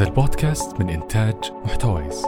[0.00, 2.22] هذا البودكاست من إنتاج محتويس.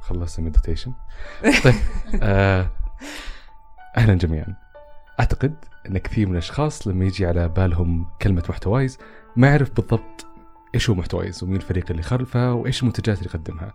[0.00, 0.92] خلصت المديتيشن.
[1.64, 1.74] طيب
[2.22, 2.70] آه
[3.96, 4.56] أهلا جميعا.
[5.20, 5.54] أعتقد
[5.86, 8.98] إن كثير من الأشخاص لما يجي على بالهم كلمة محتوايز
[9.36, 10.11] ما يعرف بالضبط
[10.74, 13.74] إيش هو محتوايز ومين الفريق اللي خلفه؟ وإيش المنتجات اللي يقدمها؟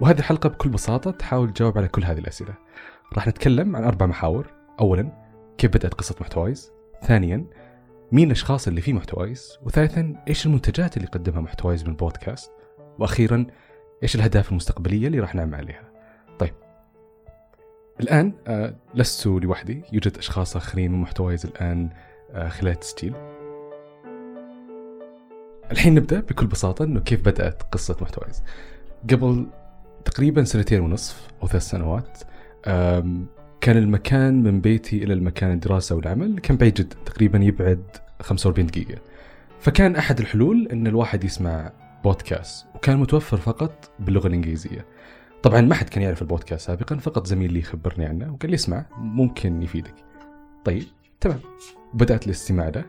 [0.00, 2.54] وهذه الحلقة بكل بساطة تحاول تجاوب على كل هذه الأسئلة.
[3.12, 4.46] راح نتكلم عن أربع محاور.
[4.80, 5.24] اولا
[5.58, 7.44] كيف بدأت قصة محتوايز؟ ثانيا
[8.12, 12.52] مين الأشخاص اللي في محتوايز؟ وثالثا إيش المنتجات اللي يقدمها محتوايز من بودكاست؟
[12.98, 13.46] وأخيرا
[14.02, 15.90] إيش الأهداف المستقبلية اللي راح نعمل عليها؟
[16.38, 16.54] طيب.
[18.00, 19.82] الآن آه لست لوحدي.
[19.92, 21.90] يوجد أشخاص آخرين من محتوايز الآن
[22.30, 23.14] آه خلال التسجيل.
[25.70, 28.42] الحين نبدأ بكل بساطة إنه كيف بدأت قصة محتوايز.
[29.10, 29.46] قبل
[30.04, 32.18] تقريبا سنتين ونصف أو ثلاث سنوات
[33.60, 37.82] كان المكان من بيتي إلى المكان الدراسة والعمل كان بعيد جدا تقريبا يبعد
[38.20, 39.00] 45 دقيقة.
[39.60, 41.72] فكان أحد الحلول إن الواحد يسمع
[42.04, 44.86] بودكاست وكان متوفر فقط باللغة الإنجليزية.
[45.42, 48.86] طبعا ما حد كان يعرف البودكاست سابقا فقط زميل لي خبرني عنه وقال لي اسمع
[48.98, 49.94] ممكن يفيدك.
[50.64, 50.84] طيب
[51.20, 51.40] تمام.
[51.94, 52.84] بدأت الاستماع له.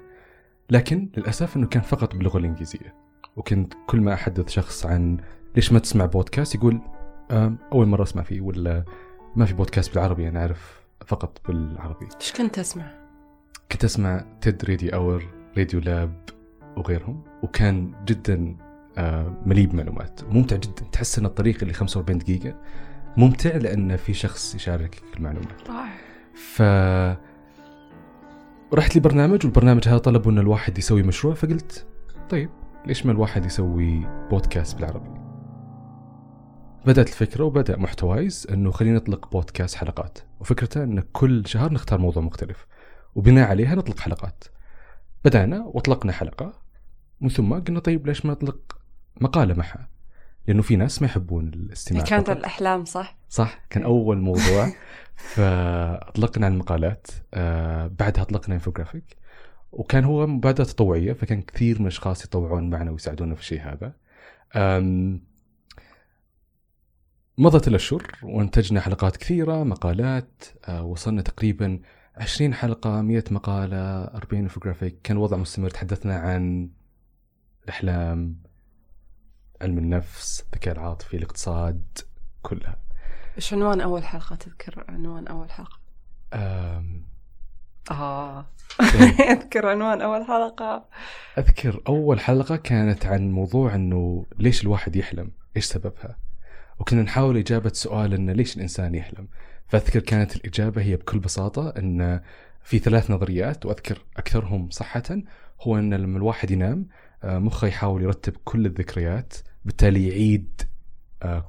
[0.69, 2.94] لكن للأسف إنه كان فقط باللغة الإنجليزية.
[3.35, 5.17] وكنت كل ما أحدث شخص عن
[5.55, 6.81] ليش ما تسمع بودكاست يقول
[7.31, 8.83] "آم، أول مرة أسمع فيه ولا
[9.35, 12.07] ما في بودكاست بالعربي أنا أعرف فقط بالعربي.
[12.22, 12.91] إيش كنت اسمع؟
[13.72, 15.23] كنت أسمع TED Radio Hour
[15.57, 16.23] Radiolab
[16.77, 18.55] وغيرهم وكان جدا
[18.97, 20.22] آه، مليء بمعلومات.
[20.23, 20.83] ممتع جدا.
[20.91, 22.61] تحس إن الطريق اللي 45 دقيقة
[23.17, 25.94] ممتع لأن في شخص يشاركك المعلومات رائع.
[26.35, 26.61] ف
[28.73, 31.88] رحت لبرنامج والبرنامج هذا طلبوا إن الواحد يسوي مشروع فقلت
[32.30, 32.49] طيب
[32.85, 35.09] ليش ما الواحد يسوي بودكاست بالعربي
[36.85, 42.23] بدأت الفكرة وبدأ محتوايز إنه خلينا نطلق بودكاست حلقات وفكرته إن كل شهر نختار موضوع
[42.23, 42.67] مختلف
[43.16, 44.44] وبناء عليها نطلق حلقات
[45.25, 46.53] بدأنا واطلقنا حلقة
[47.22, 48.78] من ثم قلنا طيب ليش ما نطلق
[49.22, 49.89] مقالة معها
[50.47, 52.38] لأنه في ناس ما يحبون الاستماع كانت فقط.
[52.38, 54.72] الأحلام صح؟ صح؟ كان أول موضوع.
[55.16, 59.18] فأطلقنا المقالات آه بعدها أطلقنا انفوجرافيك
[59.72, 63.94] وكان هو مبادرة تطوعية فكان كثير من الأشخاص يتطوعون معنا ويساعدونا في الشيء هذا.
[67.38, 71.79] مضت الأشهر وانتجنا حلقات كثيرة مقالات آه وصلنا تقريبا
[72.16, 76.69] 20 حلقة 100 مقالة 40 انفوجرافيك كان وضع مستمر تحدثنا عن
[77.63, 78.35] الأحلام
[79.62, 81.84] علم النفس الذكاء العاطفي الاقتصاد
[82.41, 82.85] كلها.
[83.35, 85.79] إيش عنوان أول حلقة تذكر عنوان أول حلقة؟
[86.34, 87.06] أم،
[87.91, 88.46] آه
[88.81, 89.31] إيه.
[89.34, 90.85] أذكر عنوان أول حلقة
[91.38, 96.18] أذكر أول حلقة كانت عن موضوع إنه ليش الواحد يحلم؟ إيش سببها؟
[96.79, 99.28] وكنا نحاول إجابة سؤال إنه ليش الإنسان يحلم؟
[99.68, 102.22] فأذكر كانت الإجابة هي بكل بساطة إن
[102.63, 105.03] في ثلاث نظريات وأذكر أكثرهم صحة
[105.62, 106.88] هو إن لما الواحد ينام
[107.24, 109.34] آه، مخه يحاول يرتب كل الذكريات
[109.66, 110.62] بالتالي يعيد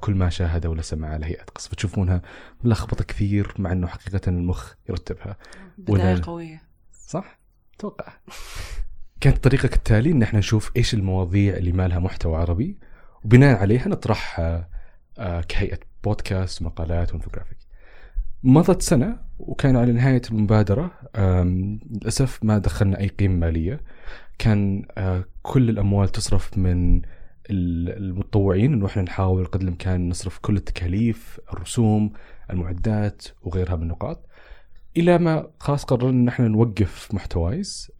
[0.01, 2.21] كل ما شاهده ولا سمع على هيئه قصة فتشوفونها
[2.63, 5.37] ملخبطة كثير مع إنه حقيقة المخ يرتبها
[5.77, 6.61] بداية ولا- قوية
[7.07, 7.39] صح؟
[7.75, 8.13] أتوقع
[9.21, 12.77] كانت الطريقة كالتالي إن إحنا نشوف إيش المواضيع اللي ما لها محتوى عربي
[13.23, 14.69] وبناء عليها نطرحها
[15.19, 17.57] آه، كهيئة بودكاست ومقالات وإنفوجرافيك.
[18.43, 23.81] مضت سنة وكان على نهاية المبادرة آم، للأسف ما دخلنا أي قيمة مالية.
[24.37, 27.01] كان آه، كل الأموال تصرف من
[27.49, 32.13] المتطوعين إنه إحنا نحاول قدر الإمكان نصرف كل التكاليف، الرسوم،
[32.49, 34.27] المعدات وغيرها من النقاط.
[34.97, 37.91] إلى ما خلاص قررنا إن إحنا نوقف محتوايز.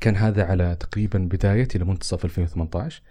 [0.00, 3.02] كان هذا على تقريبا بداية إلى منتصف 2018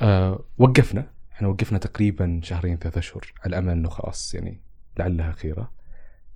[0.00, 1.10] أه وقفنا.
[1.32, 3.32] إحنا وقفنا تقريبا شهرين ثلاثة أشهر.
[3.44, 4.60] على امل إنه خلاص يعني
[4.98, 5.72] لعلها خيره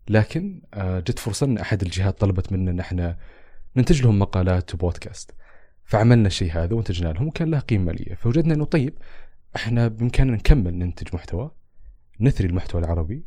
[0.08, 3.16] لكن أه جت فرصة إن أحد الجهات طلبت منا إن إحنا
[3.76, 5.34] ننتج لهم مقالات وبودكاست.
[5.92, 8.94] فعملنا الشيء هذا وانتجنا لهم وكان لها قيمة مالية فوجدنا إنه طيب
[9.56, 11.50] إحنا بإمكاننا نكمل ننتج محتوى
[12.20, 13.24] نثري المحتوى العربي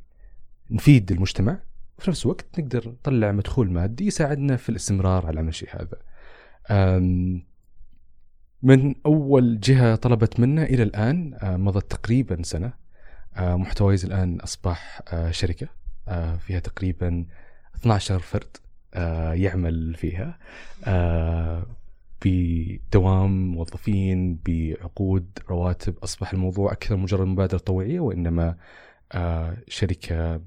[0.71, 1.59] نفيد المجتمع
[1.97, 5.97] وفي نفس الوقت نقدر نطلع مدخول مادي يساعدنا في الاستمرار على عمل الشيء هذا.
[8.63, 12.73] من أول جهة طلبت منا إلى الآن آه، مضت تقريبا سنة
[13.35, 15.67] آه، محتوايز الآن أصبح آه، شركة
[16.07, 17.25] آه، فيها تقريبا
[17.75, 18.57] 12 فرد
[19.33, 20.37] يعمل فيها
[22.25, 28.57] بدوام موظفين بعقود رواتب أصبح الموضوع أكثر مجرد مبادرة طوعيه وإنما
[29.11, 30.41] آه، شركة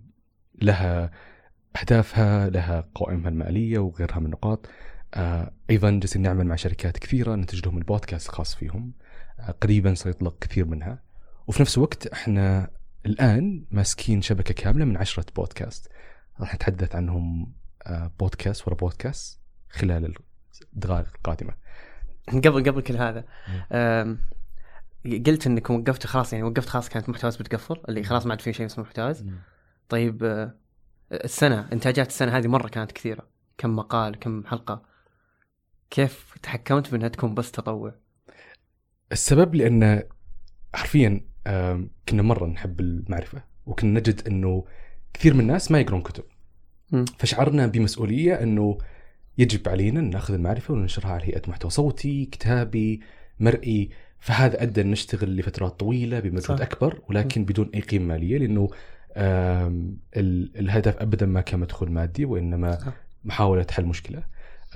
[0.63, 1.11] لها
[1.81, 4.67] أهدافها لها قوائمها المالية وغيرها من النقاط.
[5.15, 8.93] آه، أيضا جالسين نعمل مع شركات كثيرة ننتج لهم البودكاست الخاص فيهم.
[9.41, 11.03] آه، قريبا سيطلق كثير منها.
[11.47, 12.71] وفي نفس الوقت إحنا
[13.07, 15.89] الآن ماسكين شبكة كاملة من عشرة بودكاست.
[16.41, 17.53] راح نتحدث عنهم
[18.21, 19.41] بودكاست ورا بودكاست
[19.71, 20.15] خلال
[20.75, 21.68] الدقائق القادمة.
[22.45, 23.25] قبل قبل كل هذا.
[25.05, 28.53] قلت انكم وقفتوا خلاص يعني وقفت خلاص كانت محتواز بتقفل اللي خلاص ما عاد في
[28.53, 29.25] شيء اسمه محتواز.
[29.89, 30.55] طيب آه،
[31.13, 33.27] السنة انتاجات السنة هذه مرة كانت كثيرة.
[33.59, 34.83] كم مقال كم حلقة.
[35.91, 37.95] كيف تحكمت بأنها تكون بس تطوع؟
[39.13, 40.03] السبب لأن
[40.75, 41.21] حرفيا
[42.09, 44.65] كنا مرة نحب المعرفة وكنا نجد إنه
[45.15, 46.25] كثير من الناس ما يقرون كتب.
[47.19, 48.79] فشعرنا بمسؤولية إنه
[49.39, 53.01] يجب علينا أن نأخذ المعرفة وننشرها على هيئة محتوى صوتي كتابي
[53.41, 56.61] مرئي فهذا أدى أن نشتغل لفترات طويلة بمجهود.
[56.61, 58.69] أكبر ولكن بدون أي قيمة مالية لأنه
[60.17, 62.93] الهدف ابدا ما كان مدخول مادي وإنما صح.
[63.25, 64.23] محاولة حل مشكلة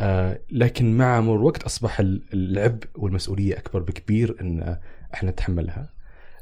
[0.00, 4.76] آه، لكن مع مرور الوقت أصبح ال- العبء والمسؤولية أكبر بكبير أن
[5.14, 5.88] إحنا نتحملها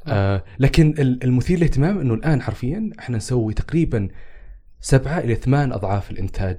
[0.07, 4.07] آه، لكن ال- المثير للاهتمام أنه الآن حرفيا إحنا نسوي تقريبا
[4.79, 6.57] سبعة إلى ثمان أضعاف الإنتاج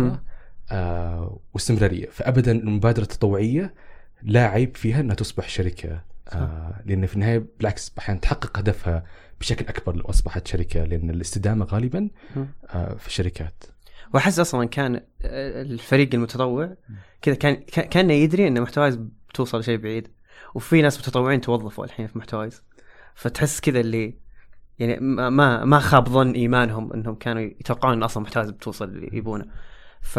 [0.00, 0.18] مم.
[0.72, 2.06] آه واستمرارية.
[2.10, 3.74] فابدا المبادرة التطوعية
[4.22, 6.00] لا عيب فيها إنها تصبح شركة
[6.32, 9.04] آه لأن في النهاية بالعكس أحيانا تحقق هدفها
[9.40, 12.08] بشكل أكبر لو أصبحت شركة لأن الاستدامة غالبا.
[12.70, 13.64] آه في الشركات.
[14.14, 16.76] وأحس أصلا كان آه، الفريق المتطوع
[17.22, 18.96] كذا كان كان- كأنه يدري إن محتوايز
[19.28, 20.08] بتوصل شيء بعيد.
[20.54, 22.62] وفي ناس متطوعين توظفوا الحين في محتوايز.
[23.14, 24.14] فتحس كذا اللي
[24.78, 29.44] يعني ما ما خاب ظن إيمانهم إنهم كانوا يتوقعون إن أصلا محتوايز بتوصل اللي يبونه.
[30.00, 30.18] ف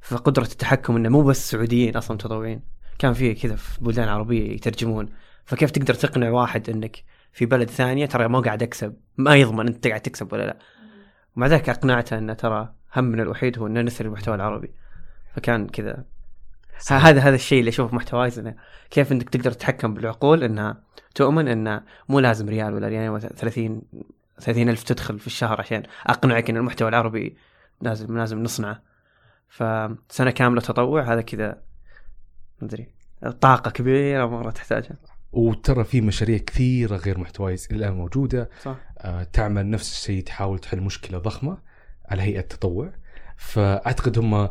[0.00, 2.62] فقدرة التحكم إنه مو بس سعوديين أصلا متطوعين.
[2.98, 5.08] كان في كذا في بلدان عربية يترجمون.
[5.44, 9.86] فكيف تقدر تقنع واحد إنك في بلد ثانية ترى ما قاعد أكسب؟ ما يضمن أنت
[9.86, 10.58] قاعد تكسب ولا لا.
[11.36, 14.70] ومع ذلك أقنعته إنه ترى همنا الوحيد هو ان نثري المحتوى العربي.
[15.34, 16.04] فكان كذا.
[16.90, 18.54] هذا هذا الشيء اللي أشوفه في محتوايز إنه
[18.90, 20.82] كيف إنك تقدر تتحكم بالعقول إنها
[21.14, 23.82] تؤمن إنه مو لازم ريال ولا ريالين ولا 30
[24.38, 27.36] 30 ألف تدخل في الشهر عشان أقنعك إن المحتوى العربي
[27.80, 28.82] لازم لازم نصنعه.
[29.48, 31.48] فسنة كاملة تطوع هذا كذا
[32.60, 32.88] ما أدري.
[33.40, 34.96] طاقة كبيرة مرة تحتاجها.
[35.32, 38.50] وترى في مشاريع كثيرة غير محتوايز إلى الآن موجودة.
[38.62, 38.76] صح.
[38.98, 41.58] آه تعمل نفس الشيء تحاول تحل مشكلة ضخمة
[42.08, 42.92] على هيئة تطوع
[43.36, 44.48] فأعتقد هم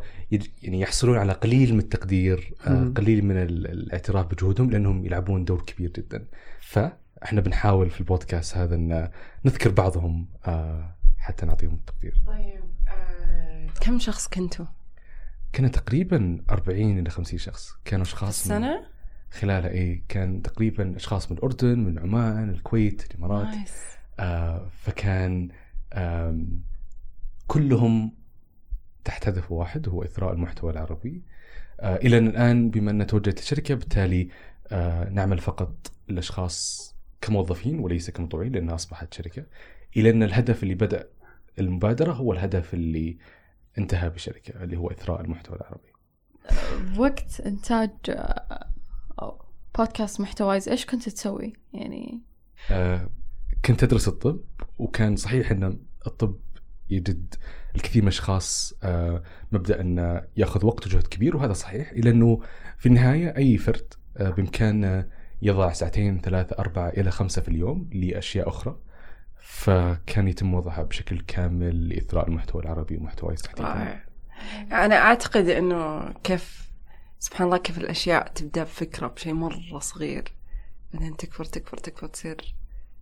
[0.62, 2.92] يعني يحصلون على قليل من التقدير آه.
[2.98, 6.28] قليل من ال- الاعتراف بجهودهم لأنهم يلعبون دور كبير جدا.
[6.62, 9.10] فإحنا بنحاول في البودكاست هذا إن
[9.46, 12.14] نذكر بعضهم آه حتى نعطيهم التقدير.
[12.28, 14.66] طيب آه، كم شخص كنتوا؟
[15.56, 17.74] كنا تقريبا 40 إلى 50 شخص.
[17.86, 18.86] كانوا أشخاص من السنة؟
[19.32, 23.56] خلالها اي كان تقريبا أشخاص من الأردن من عمان الكويت الإمارات.
[24.20, 25.50] آه فكان
[25.94, 26.64] آم
[27.48, 28.12] كلهم
[29.04, 31.24] تحت هدف واحد هو إثراء المحتوى العربي.
[31.80, 34.30] آه إلى أن الآن بما ان توجهت الشركة بالتالي
[34.72, 39.46] آه نعمل فقط الأشخاص كموظفين وليس كمطوعين لأنها أصبحت شركة.
[39.98, 41.08] إلى أن الهدف اللي بدأ
[41.60, 43.18] المبادرة هو الهدف اللي
[43.78, 45.96] انتهى بالشركة اللي هو إثراء المحتوى العربي.
[46.96, 47.42] بوقت
[48.10, 48.70] آه،
[49.22, 49.46] أو
[49.78, 52.22] بودكاست محتوايز إيش كنت تسوي؟ يعني
[52.72, 53.10] آه،
[53.66, 54.42] كنت أدرس الطب
[54.78, 56.36] وكان صحيح أن الطب
[56.90, 57.36] يجد
[57.76, 62.42] الكثير من الأشخاص آه، مبدأ أنه يأخذ وقت وجهد كبير وهذا صحيح إلا أنه
[62.78, 65.08] في النهاية أي فرد آه، بإمكانه
[65.42, 68.78] يضع ساعتين ثلاثة أربعة إلى خمسة في اليوم لأشياء أخرى
[69.46, 74.06] فكان يتم وضعها بشكل كامل لإثراء المحتوى العربي ومحتوى تحديدا رائع
[74.86, 76.72] أنا أعتقد إنه كيف
[77.20, 80.34] سبحان الله كيف الأشياء تبدأ بفكرة بشيء مرة صغير
[80.94, 82.56] بعدين تكبر تكبر تكبر تصير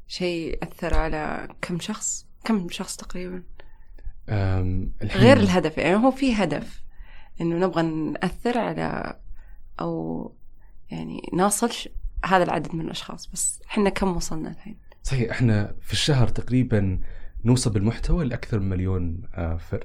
[0.07, 3.43] شيء أثر على كم شخص كم شخص تقريبا؟
[5.03, 6.83] غير الهدف يعني هو في هدف
[7.41, 9.19] إنه نبغى نأثر على
[9.79, 10.31] أو
[10.91, 11.89] يعني نصل
[12.25, 16.99] هذا العدد من الأشخاص بس إحنا كم وصلنا الحين؟ صحيح إحنا في الشهر تقريبا
[17.45, 19.83] نوصل بالمحتوى لأكثر من مليون آه، فرد.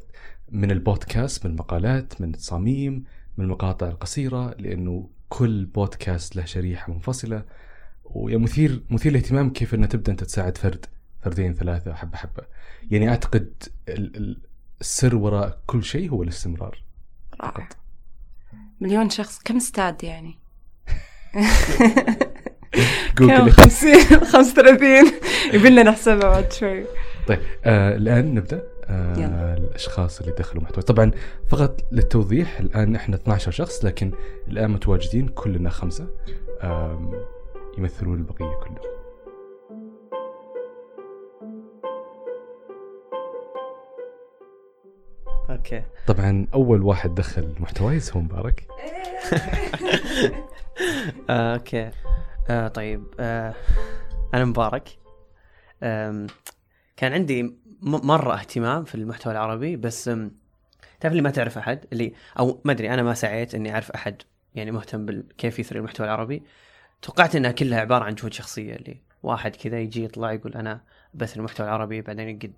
[0.50, 3.04] من البودكاست من المقالات من التصاميم
[3.36, 7.44] من المقاطع القصيرة لأنه كل بودكاست له شريحة منفصلة.
[8.04, 10.86] ومثير مثير للاهتمام كيف إنها تبدأ أنت تساعد فرد
[11.22, 12.42] فردين ثلاثة حبة حبة.
[12.90, 14.40] يعني أعتقد ال- ال-
[14.80, 16.82] السر وراء كل شيء هو الاستمرار
[17.40, 17.68] رائع.
[18.80, 19.38] مليون شخص.
[19.38, 20.38] كم استاد يعني؟
[23.18, 23.50] جوجل.
[23.50, 24.00] خمسين
[24.32, 25.12] خمسة وثلاثين.
[25.52, 26.84] يبينا نحسبها بعد شوي.
[27.28, 28.62] طيب آه الآن نبدأ.
[28.90, 30.82] آه الأشخاص اللي دخلوا محتوى.
[30.82, 31.10] طبعا
[31.48, 34.12] فقط للتوضيح الآن إحنا 12 شخص لكن
[34.48, 36.06] الآن متواجدين كلنا خمسة.
[36.62, 37.12] آم،
[37.78, 38.98] يمثلون البقية كلهم.
[45.50, 45.82] okay.
[46.06, 48.64] طبعا أول واحد دخل محتوايز هو مبارك.
[51.30, 51.90] آه، okay.
[52.50, 53.54] آه طيب آه
[54.34, 54.98] أنا مبارك.
[55.82, 56.26] أم،
[56.96, 60.04] كان عندي مرة اهتمام في المحتوى العربي بس
[61.00, 64.22] تعرف اللي ما تعرف أحد؟ اللي أو ما أدري أنا ما سعيت إني أعرف أحد
[64.54, 66.42] يعني مهتم بكيف يثري المحتوى العربي.
[67.02, 70.80] توقعت إنها كلها عبارة عن جهود شخصية اللي واحد كذا يجي يطلع يقول أنا
[71.14, 72.52] بثري المحتوى العربي بعدين يقعد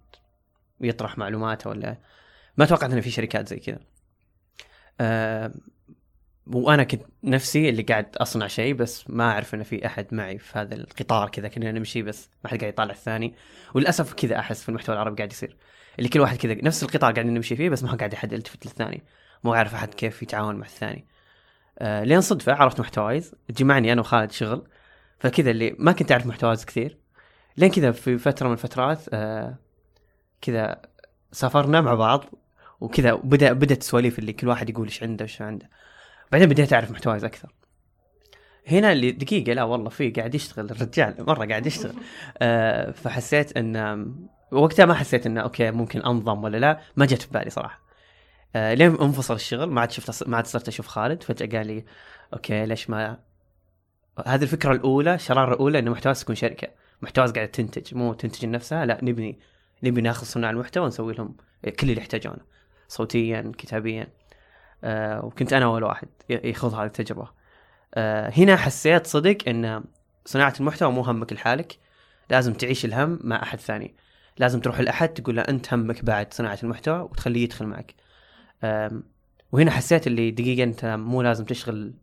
[0.81, 1.97] يطرح معلوماته ولا
[2.57, 3.79] ما توقعت انه في شركات زي كذا.
[5.01, 5.53] أه
[6.53, 10.59] وأنا كنت نفسي اللي قاعد أصنع شيء بس ما أعرف انه في أحد معي في
[10.59, 13.35] هذا القطار كذا كنا نمشي بس ما حد قاعد يطالع الثاني.
[13.75, 15.57] وللأسف كذا أحس في المحتوى العربي قاعد يصير.
[15.99, 19.03] اللي كل واحد كذا نفس القطار قاعدين نمشي فيه بس ما قاعد احد يلتفت للثاني.
[19.45, 21.07] مو عارف أحد كيف يتعاون مع الثاني.
[21.79, 24.69] آه لين صدفة عرفت محتوايز جمعني أنا وخالد شغل.
[25.19, 26.99] فكذا اللي ما كنت أعرف محتوايز كثير.
[27.57, 29.59] لين كذا في فترة من الفترات آه
[30.41, 30.83] كذا
[31.33, 32.25] سافرنا مع بعض.
[32.81, 35.71] وكذا بدا بدأت السواليف اللي كل واحد يقول إيش عنده إيش عنده.
[36.33, 37.53] بعدين بديت أعرف محتوايز أكثر.
[38.67, 41.95] هنا اللي دقيقة لا والله في قاعد يشتغل الرجال مرة قاعد يشتغل.
[42.39, 44.07] آه فحسيت إن
[44.53, 47.81] وقتها ما حسيت انه okay ممكن انضم ولا لا ما جت في بالي صراحة.
[48.57, 51.23] آه لين انفصل الشغل ما عاد شفت ما عاد صرت أشوف خالد.
[51.23, 51.85] فجأة قال لي
[52.35, 53.19] أوكي ليش ما
[54.27, 56.69] هذه الفكرة الأولى الشراره الأولى انه محتواز تكون شركة.
[57.03, 59.39] محتواز قاعدة تنتج مو تنتج لنفسها لا نبني
[59.83, 62.41] نبي ناخذ صناع المحتوى ونسوي لهم كل اللي يحتاجونه
[62.89, 64.20] صوتيا كتابيا.
[64.85, 67.29] وكنت أنا أول واحد يخوض هذه التجربة.
[67.95, 69.85] آه هنا حسيت صدق إن
[70.25, 71.79] صناعة المحتوى مو همك لحالك.
[72.31, 73.95] لازم تعيش الهم مع أحد ثاني.
[74.39, 77.95] لازم تروح لأحد تقول له أنت همك بعد صناعة المحتوى وتخليه يدخل معك.
[79.53, 81.95] وهنا حسيت اللي دقيقة أنت مو لازم تشغل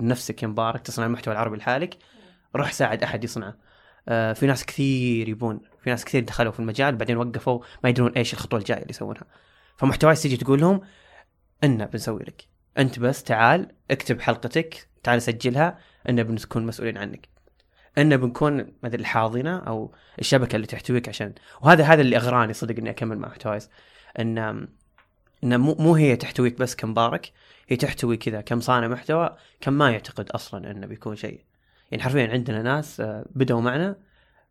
[0.00, 1.98] نفسك يا مبارك تصنع المحتوى العربي لحالك.
[2.56, 3.54] روح ساعد أحد يصنعه.
[4.08, 8.12] آه، في ناس كثير يبون في ناس كثير دخلوا في المجال بعدين وقفوا ما يدرون
[8.12, 9.24] إيش الخطوة الجاية اللي يسوونها.
[9.76, 10.80] فمحتواي تيجي تقول لهم
[11.64, 12.44] أنا بنسوي لك.
[12.78, 17.28] أنت بس تعال اكتب حلقتك تعال سجلها أنا بنكون مسؤولين عنك.
[17.98, 22.90] أنا بنكون ادري الحاضنه أو الشبكة اللي تحتويك عشان وهذا هذا اللي أغراني صدق إني
[22.90, 23.70] أكمل مع محتوايز
[24.18, 24.38] إن
[25.44, 27.32] إن مو مو هي تحتويك بس كمبارك
[27.68, 31.44] هي تحتوي كذا كم صانع محتوى كم ما يعتقد أصلا انه بيكون شيء.
[31.90, 33.96] يعني حرفيا عندنا ناس آه، بدأوا معنا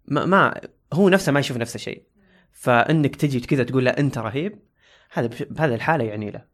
[0.07, 0.61] ما, ما
[0.93, 2.03] هو نفسه ما يشوف نفس الشيء
[2.51, 4.59] فإنك تجي كذا تقول له أنت رهيب
[5.11, 6.45] هذا بهذه الحالة يعني له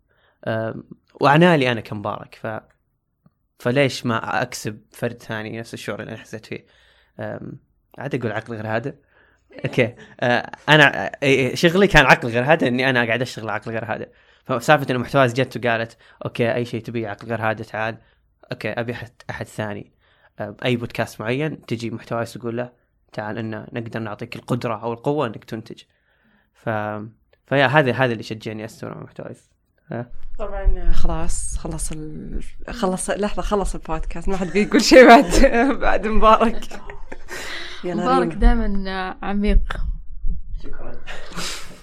[1.21, 2.35] وعنالي أنا كمبارك.
[2.35, 2.47] ف
[3.59, 6.65] فليش ما أكسب فرد ثاني نفس الشعور اللي أنا حسيت فيه؟
[7.97, 8.95] عاد أقول عقل غير هذا.
[9.65, 9.95] okay.
[10.19, 13.85] آه، أنا آه، إيه، شغلي كان عقل غير هذا إني أنا قاعد أشتغل عقل غير
[13.85, 14.07] هذا.
[14.45, 17.97] فسالفة ان محتواز جت وقالت okay أي شيء تبيه عقل غير هذا تعال.
[18.51, 19.93] okay أبي أحد أحد ثاني.
[20.65, 22.71] أي بودكاست معين تجي محتواز تقول له
[23.13, 25.83] تعال إن نقدر نعطيك القدرة أو القوة إنك تنتج.
[26.53, 26.69] ف
[27.45, 29.52] فيا هذا هذا اللي شجعني أستمر مع محتواز.
[30.39, 32.43] طبعا خلاص خلص ال...
[32.69, 34.29] خلص لحظة خلص البودكاست.
[34.29, 35.25] ما حد بيقول شيء بعد
[35.81, 36.81] بعد مبارك.
[37.83, 38.33] مبارك.
[38.33, 39.77] دائما عميق.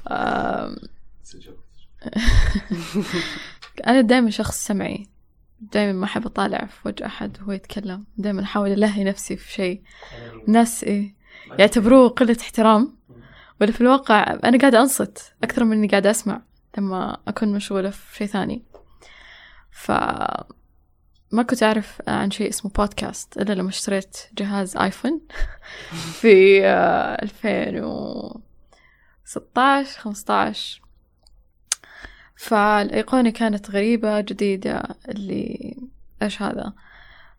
[0.08, 0.76] آم،
[3.86, 5.06] أنا دائما شخص سمعي.
[5.72, 8.04] دائما ما أحب أطالع في وجه أحد وهو يتكلم.
[8.16, 9.82] دائما أحاول ألهي نفسي في شيء.
[10.48, 11.14] الناس إيه
[11.58, 12.96] يعتبروه قلة احترام.
[13.60, 16.42] ولا في الواقع أنا قاعدة أنصت أكثر من إني قاعدة أسمع.
[16.78, 18.62] لما أكون مشغولة في شيء ثاني.
[19.70, 19.92] ف
[21.32, 25.20] ما كنت أعرف عن شيء اسمه بودكاست إلا لما اشتريت جهاز آيفون
[26.20, 30.82] في آه، 2016 15
[32.36, 35.76] فالأيقونة كانت غريبة جديدة اللي
[36.22, 36.72] إيش هذا.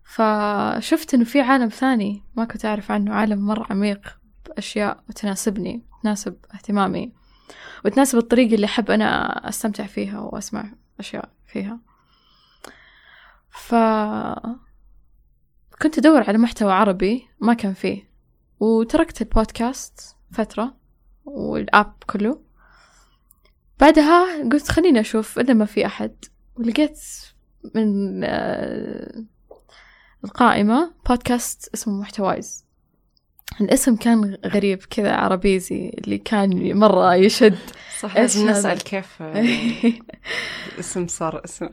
[0.04, 6.36] فشفت إنه في عالم ثاني ما كنت أعرف عنه عالم مرة عميق بأشياء تناسبني تناسب
[6.54, 7.12] اهتمامي.
[7.84, 10.64] وتناسب الطريقة اللي أحب أنا أستمتع فيها وأسمع
[11.00, 11.78] أشياء فيها.
[13.50, 13.74] ف
[15.82, 18.10] كنت أدور على محتوى عربي ما كان فيه
[18.60, 20.74] وتركت البودكاست فترة
[21.24, 22.40] والآب كله.
[23.80, 26.24] بعدها قلت خليني أشوف إذا ما في أحد
[26.56, 27.00] ولقيت
[27.74, 29.24] من آه،
[30.24, 32.64] القائمة بودكاست اسمه محتوايز.
[33.60, 37.58] الاسم كان غريب كذا عربيزي اللي كان مرة يشد.
[38.00, 39.46] صح؟ نسأل كيف آه،
[40.80, 41.68] اسم صار اسم.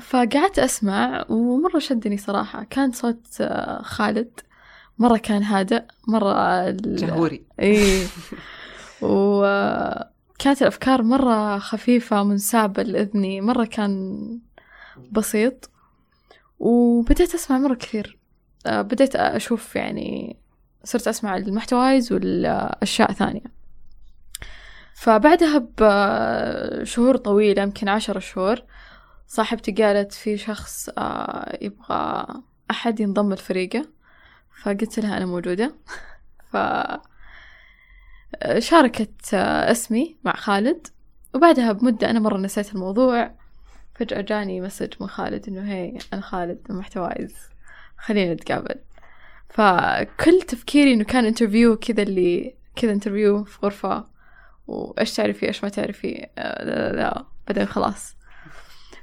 [0.00, 2.64] فقعدت أسمع ومرة شدني صراحة.
[2.70, 4.40] كان صوت آه، خالد.
[4.98, 7.42] مرة كان هادئ مرة جهوري.
[7.60, 8.06] إيه.
[9.02, 13.40] وكانت الأفكار مرة خفيفة منسابة لإذني.
[13.40, 14.28] مرة كان
[15.12, 15.70] بسيط.
[16.58, 18.18] وبديت أسمع مرة كثير.
[18.66, 20.36] آه، بديت أشوف يعني
[20.84, 23.64] صرت أسمع المحتوايز والأشياء ثانية.
[24.94, 28.62] فبعدها بشهور طويلة يمكن عشر شهور
[29.26, 32.26] صاحبتي قالت في شخص آه، يبغى
[32.70, 33.86] أحد ينضم لفريقه.
[34.62, 35.74] فقلت لها أنا موجودة.
[36.52, 36.56] ف
[38.58, 40.86] شاركت آه، اسمي مع خالد.
[41.34, 43.34] وبعدها بمدة أنا مرة نسيت الموضوع.
[43.94, 47.34] فجأة جاني message من خالد إنه hey أنا خالد محتوايز
[47.98, 48.74] خلينا نتقابل.
[49.48, 54.04] فكل تفكيري إنه كان interview كذا اللي كذا interview في غرفة
[54.66, 58.16] وإيش تعرفي إيش ما تعرفي آه، لا, لا, لا بعدين خلاص.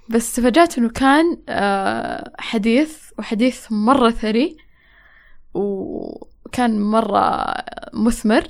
[0.10, 4.57] بس تفاجأت إنه كان آه، حديث وحديث مرة ثري
[5.53, 7.53] وكان مرة
[7.93, 8.48] مثمر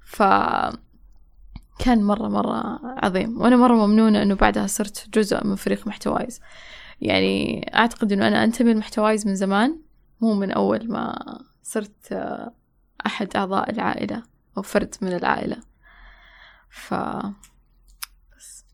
[0.00, 0.22] ف
[1.78, 3.40] كان مرة مرة عظيم.
[3.40, 6.40] وأنا مرة ممنونة إنه بعدها صرت جزء من فريق محتوايز.
[7.00, 9.78] يعني أعتقد إنه أنا أنتمي لمحتوايز من زمان.
[10.20, 11.14] مو من أول ما
[11.62, 12.12] صرت
[13.06, 14.22] أحد أعضاء العائلة
[14.56, 15.56] أو فرد من العائلة.
[16.70, 16.94] ف
[18.36, 18.64] بس.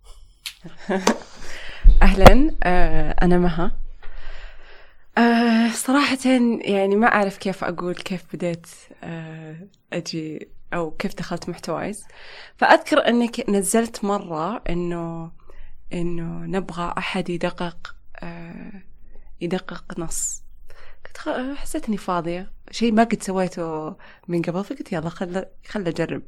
[2.02, 2.54] أهلا.
[2.62, 3.73] آه، أنا مها.
[5.18, 6.18] آه، صراحة
[6.61, 8.66] يعني ما أعرف كيف أقول كيف بديت
[9.02, 12.04] آه، أجي أو كيف دخلت محتوايز.
[12.56, 15.32] فأذكر أنك نزلت مرة أنه
[15.92, 17.97] أنه نبغى أحد يدقق
[19.40, 20.42] يدقق نص.
[21.07, 21.19] قلت
[21.57, 22.52] حسيت إني فاضية.
[22.71, 23.97] شيء ما قد سويته
[24.28, 26.23] من قبل فقلت يلا خل خل أجرب.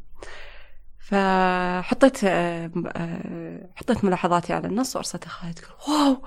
[0.99, 6.23] فحطيت آه، آه، حطيت ملاحظاتي على النص وارسلتها خالد تقول واو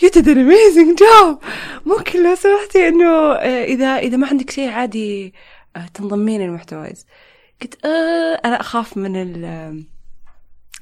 [0.00, 1.46] you did an amazing job.
[1.86, 5.34] ممكن لو سمحتي إنه آه، إذا إذا ما عندك شيء عادي
[5.94, 7.06] تنضمين المحتوايز
[7.62, 9.84] قلت آه أنا أخاف من ال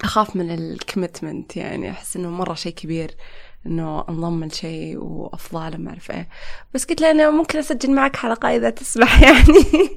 [0.05, 3.17] أخاف من الكوميتمنت يعني أحس إنه مرة شيء كبير.
[3.66, 6.28] إنه انضم لشيء وافضل ما أعرف إيه.
[6.75, 9.90] بس قلت له أنا ممكن أسجل معك حلقة إذا تسمح يعني.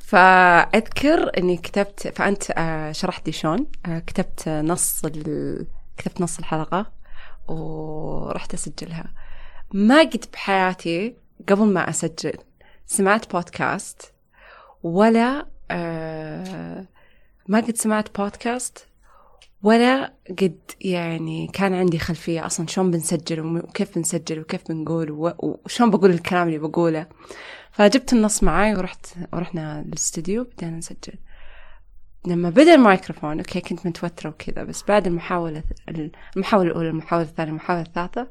[0.00, 3.66] فأذكر إني كتبت فأنت آه، شرحت لي شلون.
[3.86, 5.66] آه، كتبت نص ال...
[5.96, 6.92] كتبت نص الحلقة
[7.48, 9.12] ورحت أسجلها.
[9.72, 11.16] ما قد بحياتي
[11.48, 12.38] قبل ما أسجل
[12.86, 14.12] سمعت بودكاست
[14.82, 16.86] ولا آه
[17.48, 18.86] ما قد سمعت بودكاست
[19.64, 26.10] ولا قد يعني كان عندي خلفية أصلا شلون بنسجل وكيف بنسجل وكيف بنقول وشلون بقول
[26.10, 27.06] الكلام اللي بقوله.
[27.72, 31.14] فجبت النص معاي ورحت ورحنا للاستوديو بدينا نسجل.
[32.26, 35.62] لما بدأ الميكروفون okay كنت متوترة وكذا بس بعد المحاولة
[36.36, 38.28] المحاولة الأولى المحاولة الثانية المحاولة الثالثة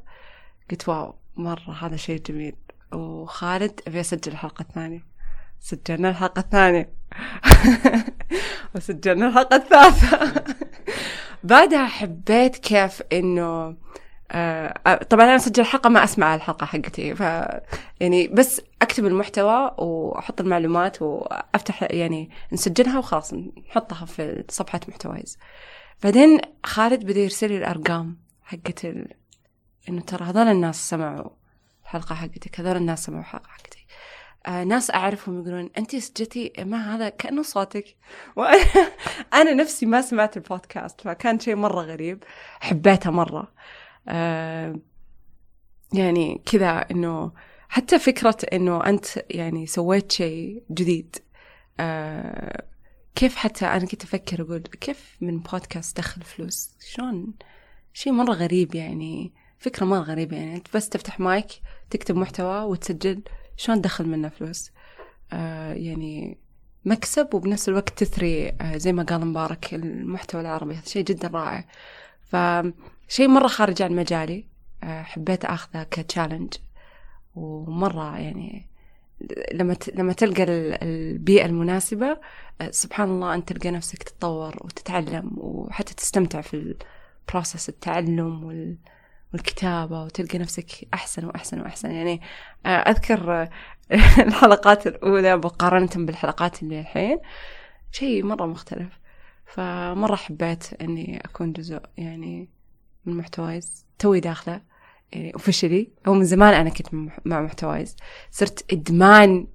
[0.71, 2.55] قلت wow مرة هذا شيء جميل.
[2.93, 5.05] وخالد أبي أسجل الحلقة الثانية.
[5.59, 6.89] سجلنا الحلقة الثانية.
[8.75, 10.43] وسجلنا الحلقة الثالثة.
[11.43, 13.75] بعدها حبيت كيف إنه
[14.31, 17.19] آه طبعا أنا أسجل حلقة ما أسمع الحلقة حقتي ف
[17.99, 25.37] يعني بس أكتب المحتوى وأحط المعلومات وأفتح يعني نسجلها وخلاص نحطها في صفحة محتوايز.
[26.03, 29.07] بعدين خالد بدأ يرسل لي الأرقام حقت ال...
[29.89, 31.29] إنه ترى هذول الناس سمعوا
[31.83, 33.82] الحلقة حقتك هذول الناس سمعوا الحلقة حقتك
[34.45, 37.95] آه ناس أعرفهم يقولون أنت سجلتي ما هذا؟ كأنه صوتك.
[38.37, 38.91] وأنا
[39.33, 42.23] أنا نفسي ما سمعت البودكاست فكان شيء مرة غريب.
[42.59, 43.53] حبيته مرة.
[44.07, 44.79] آه
[45.93, 47.31] يعني كذا إنه
[47.69, 51.15] حتى فكرة إنه أنت يعني سويت شيء جديد.
[51.79, 52.63] آه
[53.15, 57.33] كيف حتى أنا كنت أفكر أقول كيف من بودكاست دخل فلوس؟ شلون؟
[57.93, 60.55] شيء مرة غريب يعني فكرة مرة غريبة يعني.
[60.55, 61.47] أنت بس تفتح مايك
[61.89, 63.23] تكتب محتوى وتسجل
[63.57, 64.71] شلون تدخل منه فلوس؟
[65.33, 66.37] آه يعني
[66.85, 70.73] مكسب وبنفس الوقت تثري آه زي ما قال مبارك المحتوى العربي.
[70.73, 71.65] هذا شيء جدا رائع.
[72.21, 74.45] فشيء مرة خارج عن مجالي.
[74.83, 76.53] آه حبيت أخذه كتشالنج
[77.35, 78.69] ومرة يعني
[79.53, 82.19] لما لما تلقى ال- البيئة المناسبة
[82.61, 86.75] آه، سبحان الله أنت تلقى نفسك تتطور وتتعلم وحتى تستمتع في
[87.27, 88.77] البروسس التعلم وال
[89.33, 91.91] والكتابة وتلقى نفسك أحسن وأحسن وأحسن.
[91.91, 92.21] يعني
[92.65, 93.49] آه، أذكر آه،
[94.27, 97.19] الحلقات الأولى مقارنة بالحلقات اللي الحين.
[97.91, 98.99] شيء مرة مختلف.
[99.45, 102.49] فمرة حبيت أني أكون جزء يعني
[103.05, 103.85] من محتوايز.
[103.99, 104.61] توي داخلة
[105.11, 106.87] يعني officially هو من زمان أنا كنت
[107.25, 107.95] مع- محتوايز.
[108.31, 109.47] صرت إدمان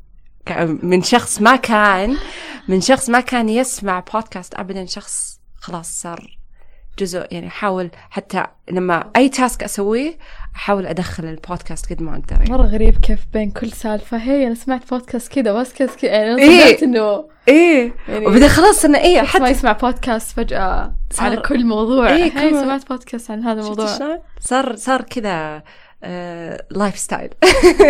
[0.83, 2.17] من شخص ما كان
[2.69, 4.87] من شخص ما كان يسمع بودكاست أبدا.
[4.87, 6.38] شخص خلاص صار
[6.99, 10.19] جزء يعني أحاول حتى لما أي task أسويه
[10.57, 12.37] أحاول أدخل البودكاست قد ما أقدر.
[12.37, 12.51] يعني.
[12.51, 14.17] مرة غريب كيف بين كل سالفة.
[14.17, 16.83] هي أنا سمعت بودكاست كذا بودكاست كذا يعني إيه.
[16.83, 17.93] إنه إيه.
[18.09, 22.11] يعني وبعدين خلاص أنا إيه شخص ما حتى يسمع بودكاست فجأة صار- على كل موضوع.
[22.11, 23.87] هي كل سمعت بودكاست عن هذا الموضوع؟
[24.41, 25.63] صار صار كذا
[26.71, 27.31] lifestyle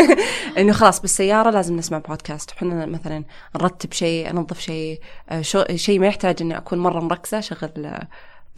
[0.59, 3.25] إنه خلاص بالسيارة لازم نسمع بودكاست إحنا مثلا
[3.57, 5.43] نرتب شيء انظف شيء آه،
[5.75, 7.93] شيء ما يحتاج إني أكون مرة مركزة شغل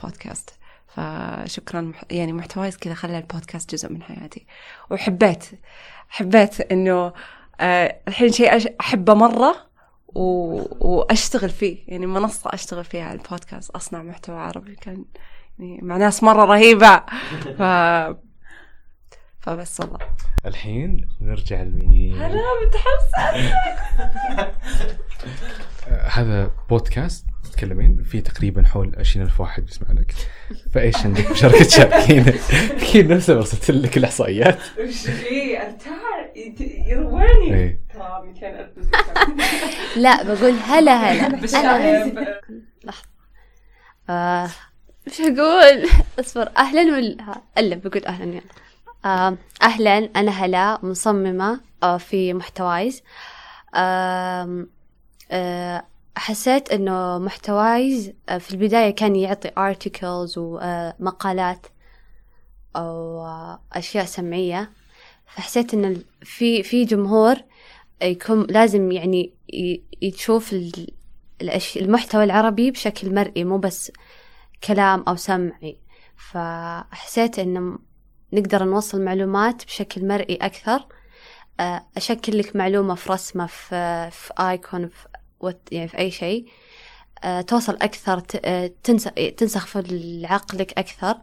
[0.02, 0.50] بودكاست
[0.86, 4.46] فشكرا يعني محتوايز كذا خلى البودكاست جزء من حياتي.
[4.90, 5.44] وحبيت
[6.08, 7.12] حبيت إنه
[7.60, 9.56] آه، الحين شيء أحبه مرة
[10.06, 10.62] و...
[10.88, 11.78] وأشتغل فيه.
[11.88, 14.76] يعني منصة أشتغل فيها البودكاست أصنع محتوى عربي.
[14.76, 15.04] كان
[15.58, 17.02] يعني مع ناس مرة رهيبة.
[17.58, 17.62] ف
[19.40, 19.98] فبس والله.
[20.46, 23.52] الحين نرجع ل أنا متحمسة.
[25.88, 30.14] آه، هذا بودكاست تتكلمين في تقريبا حول 20000 واحد بيسمع لك
[30.72, 32.24] فإيش عندك مشاركة شاركين؟
[32.70, 34.58] أكيد نفسه ارسلت لك الإحصائيات.
[34.80, 36.32] وش في؟ ارتاع
[36.86, 37.80] يرواني إيه.
[37.94, 38.68] ترى 200000
[39.96, 41.40] لا بقول هلا هلا.
[41.58, 42.30] أهلا.
[44.10, 44.48] آه،
[45.06, 45.88] وش أقول؟
[46.20, 46.48] اصبر.
[46.56, 48.69] أهلا ولا ألا بقول أهلا يعني آه،
[49.04, 53.02] أهلا أنا هلا مصممة آه، في محتوايز.
[53.74, 54.64] آه،
[56.16, 61.66] حسيت إنه محتوايز آه، في البداية كان يعطي articles ومقالات
[62.76, 64.70] أو آه، أشياء سمعية.
[65.26, 67.36] فحسيت إن في في جمهور
[68.02, 69.32] يكون لازم يعني
[70.02, 70.54] يشوف
[71.76, 73.92] المحتوى العربي بشكل مرئي مو بس
[74.64, 75.78] كلام أو سمعي.
[76.16, 77.78] فحسيت إن
[78.32, 80.86] نقدر نوصل معلومات بشكل مرئي أكثر.
[81.60, 85.08] آه، أشكل لك معلومة في رسمة في في آيكون في
[85.40, 86.46] وات- يعني في أي شيء.
[87.24, 91.16] آه، توصل أكثر آه، تنس- تنسخ في عقلك أكثر.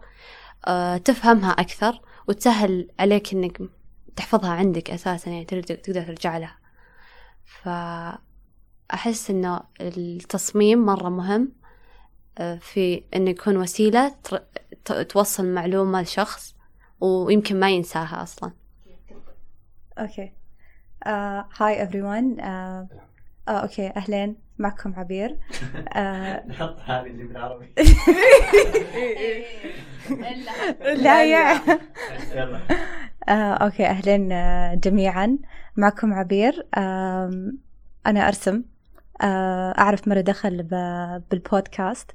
[1.06, 2.02] تفهمها أكثر.
[2.28, 3.58] وتسهل عليك إنك
[4.15, 6.58] تحفظها عندك أساسا يعني تقدر ترجع لها.
[7.46, 11.52] فأحس إنه التصميم مرة مهم
[12.60, 14.15] في إنه يكون وسيلة
[15.10, 16.57] توصل معلومة لشخص.
[17.02, 18.52] ويمكن ما ينساها أصلا.
[20.00, 20.32] okay.
[21.58, 22.44] hi everyone.
[22.44, 22.88] آه
[23.48, 24.36] آه، okay أهلين.
[24.58, 25.38] معكم عبير.
[25.96, 27.74] آه نحط هذه اللي بالعربي.
[31.04, 31.62] لا يا.
[33.30, 35.38] آه okay أهلين آه، جميعا.
[35.78, 36.68] معكم عبير.
[38.08, 38.64] أنا أرسم.
[39.22, 42.12] آه أعرف مرة دخل ب- بالبودكاست.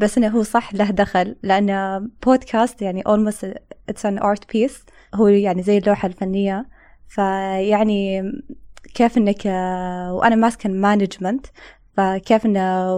[0.00, 3.46] بس إنه هو صح له دخل لأن بودكاست يعني almost
[3.90, 4.72] it's an art piece
[5.14, 6.68] هو يعني زي اللوحة الفنية.
[7.08, 8.22] فيعني
[8.94, 9.46] كيف إنك
[10.14, 11.46] وأنا ماسكة ال management
[11.96, 12.94] فكيف إنه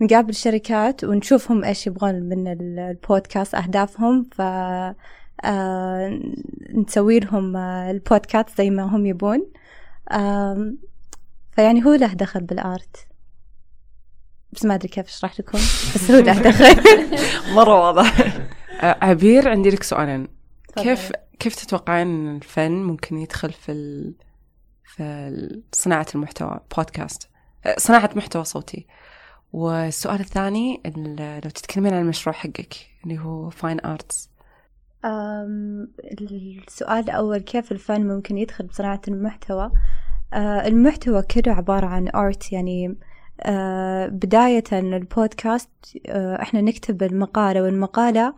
[0.00, 4.26] نقابل الشركات ونشوفهم إيش يبغون من ال- البودكاست أهدافهم.
[4.32, 4.40] ف
[5.44, 6.20] آه،
[6.74, 9.46] نسوي لهم آه، البودكاست زي ما هم يبون.
[11.52, 13.06] فيعني هو له دخل بالارت
[14.52, 16.52] بس ما أدري كيف أشرح لكم بس هو دخل
[17.56, 18.38] مرة واضح.
[18.82, 20.28] عبير عندي لك سؤالين.
[20.76, 24.14] كيف كيف تتوقعين إن الفن ممكن يدخل في ال...
[24.84, 27.28] في صناعة المحتوى؟ بودكاست.
[27.78, 28.86] صناعة محتوى صوتي.
[29.52, 34.30] والسؤال الثاني ال- لو تتكلمين عن المشروع حقك اللي هو fine arts
[36.68, 39.70] السؤال الأول كيف الفن ممكن يدخل بصناعة المحتوى؟
[40.32, 42.96] أه، المحتوى كله عبارة عن art يعني
[44.08, 45.70] بداية البودكاست
[46.08, 48.34] أه، إحنا نكتب المقالة والمقالة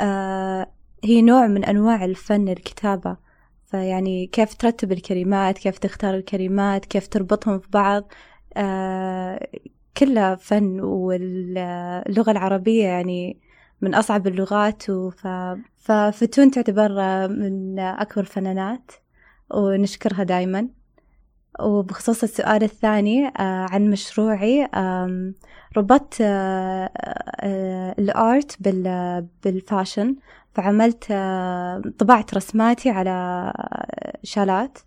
[0.00, 0.70] أه،
[1.04, 3.16] هي نوع من أنواع الفن الكتابة
[3.66, 8.12] فيعني كيف ترتب الكلمات كيف تختار الكلمات كيف تربطهم في بعض
[9.96, 13.40] كلها فن واللغة العربية يعني
[13.80, 14.82] من أصعب اللغات.
[15.76, 16.88] ففتون تعتبر
[17.28, 18.92] من أكبر الفنانات
[19.54, 20.68] ونشكرها دايما
[21.62, 24.68] وبخصوص السؤال الثاني آه، عن مشروعي.
[25.76, 26.90] ربطت آه،
[27.40, 30.16] آه، الآرت بال- بالفاشن.
[30.54, 31.04] فعملت
[31.98, 33.52] طبعت رسماتي على
[34.22, 34.78] شالات.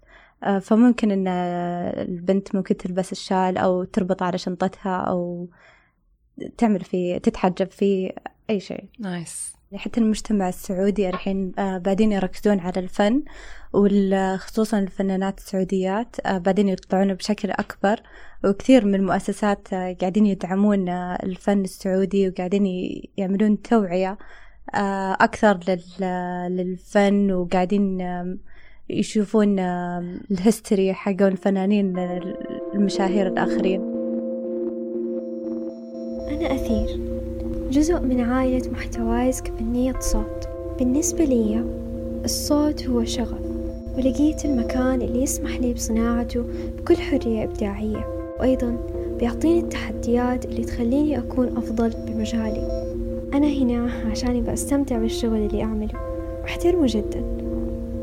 [0.62, 5.50] فممكن إن البنت ممكن تلبس الشال أو تربط على شنطتها أو
[6.58, 8.12] تعمل فيه تتحجب فيه
[8.50, 8.86] أي شيء.
[9.00, 13.24] نايس حتى المجتمع السعودي الحين آه، بعدين يركزون على الفن
[13.74, 18.00] وخصوصا الفنانات السعوديات آه، بعدين يطلعون بشكل أكبر
[18.46, 22.66] وكثير من المؤسسات آه، قاعدين يدعمون الفن السعودي وقاعدين
[23.18, 24.18] يعملون توعية
[25.22, 28.02] أكثر لل- للفن وقاعدين
[28.90, 31.98] يشوفون آم، الهستوري حق الفنانين
[32.76, 33.82] المشاهير الآخرين.
[36.30, 37.13] أنا أثير.
[37.72, 40.48] جزء من عائلة محتوايز كفنية صوت
[40.80, 41.64] بالنسبة لي
[42.26, 43.40] الصوت هو شغف.
[43.98, 46.46] ولقيت المكان اللي يسمح لي بصناعته
[46.78, 48.08] بكل حرية إبداعية.
[48.40, 48.78] وأيضا
[49.20, 52.84] بيعطيني التحديات اللي تخليني أكون أفضل بمجالي.
[53.34, 56.00] أنا هنا عشاني بستمتع بالشغل اللي أعمله.
[56.42, 57.24] وأحترمه جدا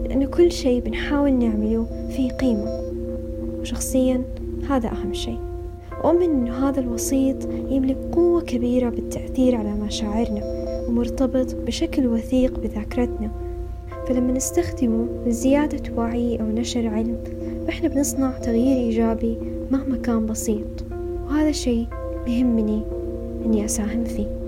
[0.09, 2.81] لأن كل شيء بنحاول نعمله فيه قيمة.
[3.61, 4.23] وشخصيا
[4.69, 5.50] هذا أهم شيء.
[6.01, 7.37] وأؤمن أن هذا الوسيط
[7.71, 10.43] يملك قوة كبيرة بالتأثير على مشاعرنا
[10.89, 13.31] ومرتبط بشكل وثيق بذاكرتنا.
[14.09, 17.17] فلما نستخدمه لزيادة وعي أو نشر علم
[17.67, 19.39] فإحنا بنصنع تغيير إيجابي
[19.71, 20.85] مهما كان بسيط.
[21.27, 21.87] وهذا شيء
[22.27, 22.83] يهمني
[23.45, 24.41] إني أساهم فيه.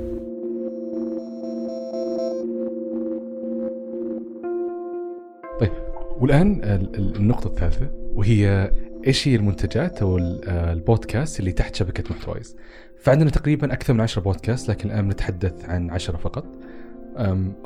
[6.75, 8.71] ال- ال- النقطة الثالثة وهي
[9.07, 12.57] إيش هي المنتجات أو آه، البودكاست اللي تحت شبكة محتوايز.
[13.03, 16.45] فعندنا تقريبا أكثر من 10 بودكاست لكن الآن نتحدث عن 10 فقط.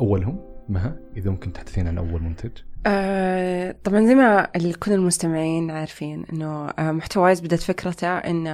[0.00, 2.50] أولهم مها إذا ممكن تحدثين عن أول منتج.
[2.86, 4.44] آه، طبعا زي ما
[4.82, 8.46] كل المستمعين عارفين إنه آه، محتوايز بدأت فكرته إن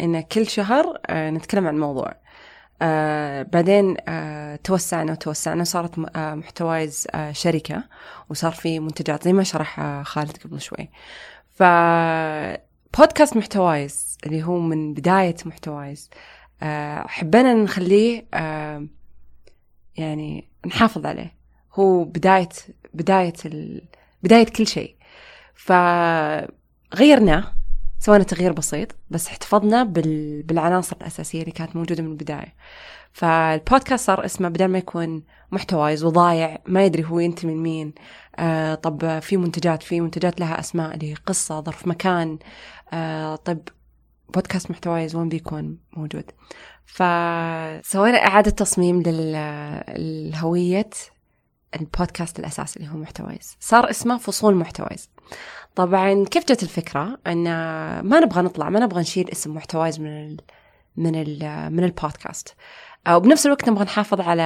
[0.00, 2.12] إن كل شهر آه، نتكلم عن موضوع
[2.82, 7.84] آه بعدين آه توسعنا وتوسعنا وصارت م- آه محتوايز آه شركة
[8.30, 10.90] وصار في منتجات زي ما شرح آه خالد قبل شوي
[11.58, 11.62] ف
[12.98, 16.10] بودكاست محتوايز اللي هو من بداية محتوايز.
[16.62, 18.26] آه حبينا نخليه
[19.96, 21.34] يعني نحافظ عليه.
[21.74, 22.48] هو بداية
[22.94, 23.82] بداية ال...
[24.22, 24.96] بداية كل شيء.
[25.54, 27.52] فغيرناه
[27.98, 30.42] سوينا تغيير بسيط بس احتفظنا بال...
[30.42, 32.54] بالعناصر الأساسية اللي كانت موجودة من البداية.
[33.12, 37.92] فالبودكاست صار اسمه بدل ما يكون محتوايز وضايع ما يدري هو ينتمي لمين
[38.36, 42.38] آه طب في منتجات في منتجات لها أسماء اللي هي قصة ظرف مكان
[42.92, 43.58] آه طب
[44.34, 46.30] بودكاست محتوايز وين بيكون موجود.
[46.86, 50.90] فسوينا إعادة تصميم للهوية
[51.80, 53.56] البودكاست الأساسي اللي هو محتوايز.
[53.60, 55.08] صار اسمه فصول محتوايز.
[55.74, 57.44] طبعا كيف جت الفكرة؟ أن
[58.00, 60.40] ما نبغى نطلع ما نبغى نشيل اسم محتوايز من ال
[60.96, 62.54] من ال من البودكاست.
[63.08, 64.42] وبنفس الوقت نبغى نحافظ على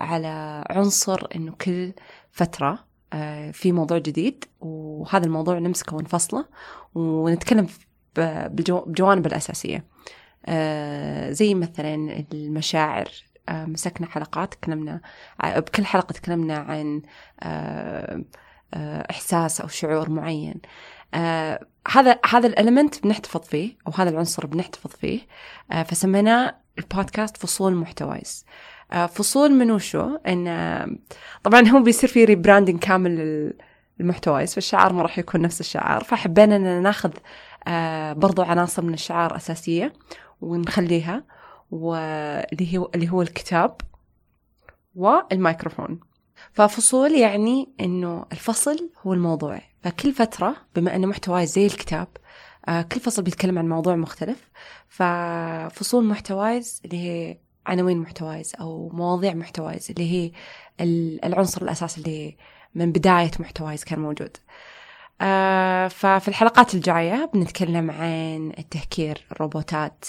[0.00, 1.92] على عنصر إنه كل
[2.32, 2.78] فترة
[3.12, 4.44] آه، في موضوع جديد.
[4.60, 6.44] وهذا الموضوع نمسكه ونفصله
[6.94, 7.66] ونتكلم
[8.16, 9.84] ب- بالجو- بالجوانب الأساسية.
[10.46, 13.08] آه، زي مثلا المشاعر.
[13.48, 15.00] آه، مسكنا حلقات تكلمنا
[15.44, 17.02] بكل حلقة تكلمنا عن
[19.10, 20.54] إحساس أو شعور معين.
[21.14, 25.20] آه، هذا هذا ال element بنحتفظ فيه أو هذا العنصر بنحتفظ فيه
[25.72, 28.44] آه، فسميناه البودكاست فصول محتوايز
[28.92, 30.88] آه، فصول من وشو إن آه،
[31.42, 33.54] طبعا هو بيصير في rebranding كامل لل-
[34.00, 37.10] للمحتوايز فالشعار ما راح يكون نفس الشعار فحبينا ان ناخذ
[37.68, 39.92] آه، برضو عناصر من الشعار أساسية
[40.40, 41.24] ونخليها
[41.70, 43.76] واللي هو اللي هو الكتاب
[44.94, 46.00] والميكروفون
[46.52, 49.60] ففصول يعني إنه الفصل هو الموضوع.
[49.82, 52.08] فكل فترة بما إنه محتواي زي الكتاب
[52.68, 54.50] آه، كل فصل بيتكلم عن موضوع مختلف.
[54.88, 60.32] ففصول محتوايز اللي هي عناوين محتوايز أو مواضيع محتوايز اللي هي
[60.80, 62.36] ال- العنصر الأساسي اللي
[62.74, 64.36] من بداية محتوايز كان موجود.
[65.20, 70.04] آه، ففي الحلقات الجاية بنتكلم عن التهكير الروبوتات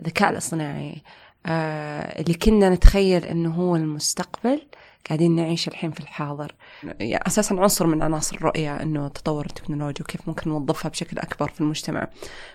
[0.00, 1.02] الذكاء الاصطناعي
[1.46, 4.62] آه، اللي كنا نتخيل إنه هو المستقبل.
[5.06, 6.54] قاعدين نعيش الحين في الحاضر.
[6.82, 11.60] يعني أساسا عنصر من عناصر الرؤية إنه تطور التكنولوجيا وكيف ممكن نوظفها بشكل أكبر في
[11.60, 12.08] المجتمع.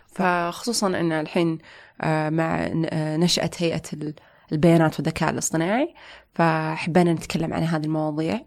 [0.08, 1.58] فخصوصا إن الحين
[2.02, 4.16] آه، مع آه، نشاه هيئة ال-
[4.52, 5.94] البيانات والذكاء الاصطناعي
[6.36, 8.42] فحبينا نتكلم عن هذه المواضيع.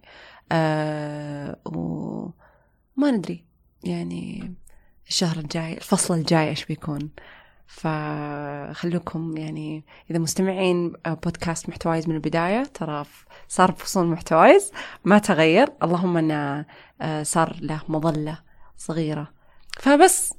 [0.52, 3.44] آه، وما ندري
[3.84, 4.54] يعني
[5.08, 7.10] الشهر الجاي الفصل الجاي إيش بيكون.
[7.66, 13.04] فخلوكم يعني إذا مستمعين بودكاست محتوايز من البداية ترى
[13.48, 14.72] صار فصول محتوايز
[15.04, 15.68] ما تغير.
[15.82, 16.66] اللهم انه
[17.00, 18.38] آه، صار له مظلة
[18.76, 19.32] صغيرة.
[19.80, 20.34] فبس.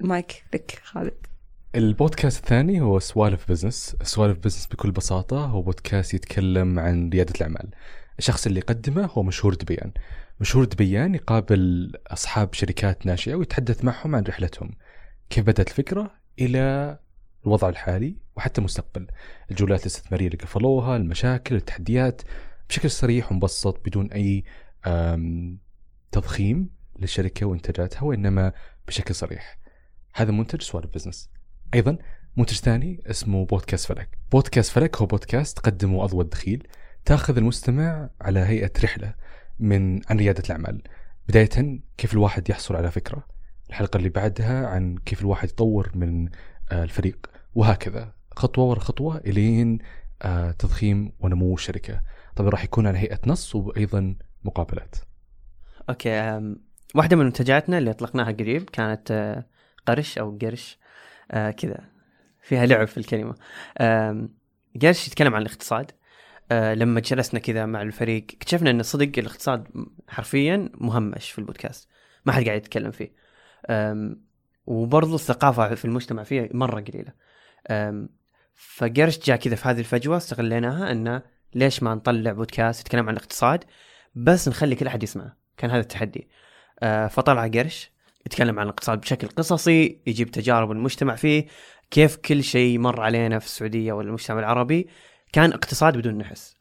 [0.00, 1.26] المايك لك خالد.
[1.74, 3.96] البودكاست الثاني هو سوالف بزنس.
[4.02, 5.44] سوالف بزنس بكل بساطة.
[5.44, 7.70] هو بودكاست يتكلم عن ريادة الأعمال.
[8.18, 9.92] الشخص اللي يقدمه هو مشهور دبيان.
[10.40, 14.70] مشهور دبيان يقابل أصحاب شركات ناشئة ويتحدث معهم عن رحلتهم.
[15.30, 16.98] كيف بدأت الفكرة؟ إلى
[17.46, 19.06] الوضع الحالي وحتى المستقبل.
[19.50, 22.22] الجولات الاستثمارية اللي قفلوها المشاكل التحديات
[22.68, 24.44] بشكل صريح ومبسط بدون أي
[26.12, 28.52] تضخيم للشركة وإنتاجاتها وإنما
[28.88, 29.58] بشكل صريح.
[30.14, 31.30] هذا منتج سوالف بزنس.
[31.74, 31.98] أيضا
[32.36, 34.18] منتج ثاني اسمه بودكاست فلك.
[34.32, 36.68] بودكاست فلك هو بودكاست تقدمه أضوى الدخيل
[37.04, 39.14] تأخذ المستمع على هيئة رحلة
[39.58, 40.82] من عن ريادة الأعمال.
[41.28, 43.26] بداية كيف الواحد يحصل على فكرة.
[43.68, 46.28] الحلقة اللي بعدها عن كيف الواحد يطور من
[46.72, 47.35] آه، الفريق.
[47.56, 48.12] وهكذا.
[48.36, 49.78] خطوة ورا خطوة إلين
[50.22, 52.00] آه، تضخيم ونمو الشركة.
[52.36, 54.14] طبعا راح يكون على هيئة نص وأيضا
[54.44, 54.96] مقابلات.
[55.88, 56.64] أوكي أم،
[56.94, 59.44] واحدة من منتجاتنا اللي أطلقناها قريب كانت آه،
[59.86, 60.78] قرش أو قرش
[61.30, 61.84] آه، كذا.
[62.42, 63.34] فيها لعب في الكلمة.
[63.80, 64.34] آم،
[64.82, 65.90] قرش يتكلم عن الاقتصاد.
[66.52, 69.68] لما جلسنا كذا مع الفريق اكتشفنا إن صدق الاقتصاد
[70.08, 71.88] حرفيا مهمش في البودكاست.
[72.26, 73.12] ما حد قاعد يتكلم فيه.
[73.70, 74.22] آم،
[74.66, 77.08] وبرضو الثقافة في المجتمع فيه مرة قليلة.
[77.10, 77.26] آم،
[78.54, 81.22] فقرش جاء كذا في هذه الفجوة استغليناها إنه
[81.54, 83.64] ليش ما نطلع بودكاست يتكلم عن الاقتصاد
[84.14, 85.36] بس نخلي كل أحد يسمعه.
[85.56, 86.28] كان هذا التحدي.
[86.80, 87.90] آه، فطلع قرش
[88.26, 91.46] يتكلم عن الاقتصاد بشكل قصصي يجيب تجارب المجتمع فيه
[91.90, 94.88] كيف كل شيء مر علينا في السعودية ولا المجتمع العربي.
[95.32, 96.55] كان اقتصاد بدون نحس.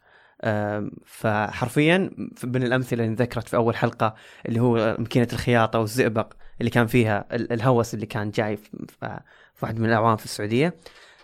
[1.06, 1.98] فحرفيا
[2.44, 7.26] من الأمثلة اللي ذكرت في أول حلقة اللي هو ماكينه الخياطة والزئبق اللي كان فيها
[7.36, 9.20] ال- الهوس اللي كان جاي في
[9.62, 10.76] واحد من الأعوام في السعودية.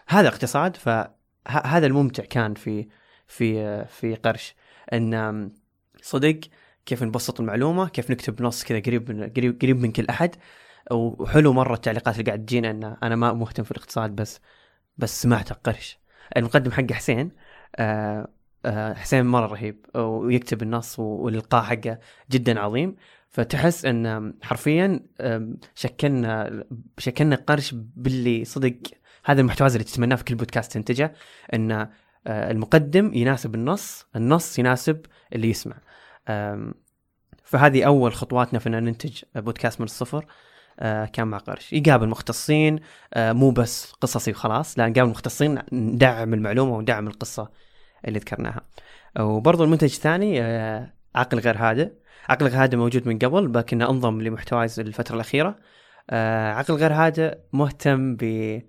[0.07, 2.87] هذا اقتصاد فهذا الممتع كان في
[3.27, 4.55] في في قرش.
[4.93, 5.51] إن
[6.01, 6.39] صدق
[6.85, 10.35] كيف نبسط المعلومة كيف نكتب نص كذا قريب من قريب قريب من كل أحد.
[10.91, 14.39] وحلو مرة التعليقات اللي قاعد تجينا إن أنا ما مهتم في الاقتصاد بس
[14.97, 15.99] بس سمعت قرش
[16.37, 17.31] المقدم حقه حسين
[17.75, 18.27] آه
[18.67, 21.99] حسين مرة رهيب ويكتب النص والإلقاء حقه
[22.31, 22.95] جدا عظيم.
[23.29, 24.99] فتحس إن حرفيا
[25.75, 26.63] شكلنا
[26.97, 28.73] شكلنا قرش باللي صدق
[29.25, 31.13] هذا المحتوى اللي تتمناه في كل بودكاست تنتجه
[31.53, 31.71] إن
[32.27, 35.75] آه، المقدم يناسب النص النص يناسب اللي يسمع.
[37.43, 40.25] فهذه أول خطواتنا في إن ننتج بودكاست من الصفر
[40.79, 41.73] آه، كان مع قرش.
[41.73, 42.79] يقابل مختصين
[43.13, 47.49] آه، مو بس قصصي وخلاص لا نقابل مختصين ندعم المعلومة وندعم القصة.
[48.05, 48.61] اللي ذكرناها.
[49.19, 51.91] وبرضو المنتج الثاني آه، عقل غير هادئ.
[52.29, 55.55] عقل غير هادئ موجود من قبل لكنه انضم لمحتوايز الفترة الأخيرة.
[56.09, 58.61] آه، عقل غير هادئ مهتم ب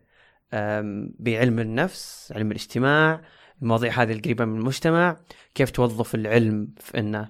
[1.18, 3.20] بعلم النفس علم الاجتماع
[3.62, 5.16] المواضيع هذه القريبة من المجتمع.
[5.54, 7.28] كيف توظف العلم في إنه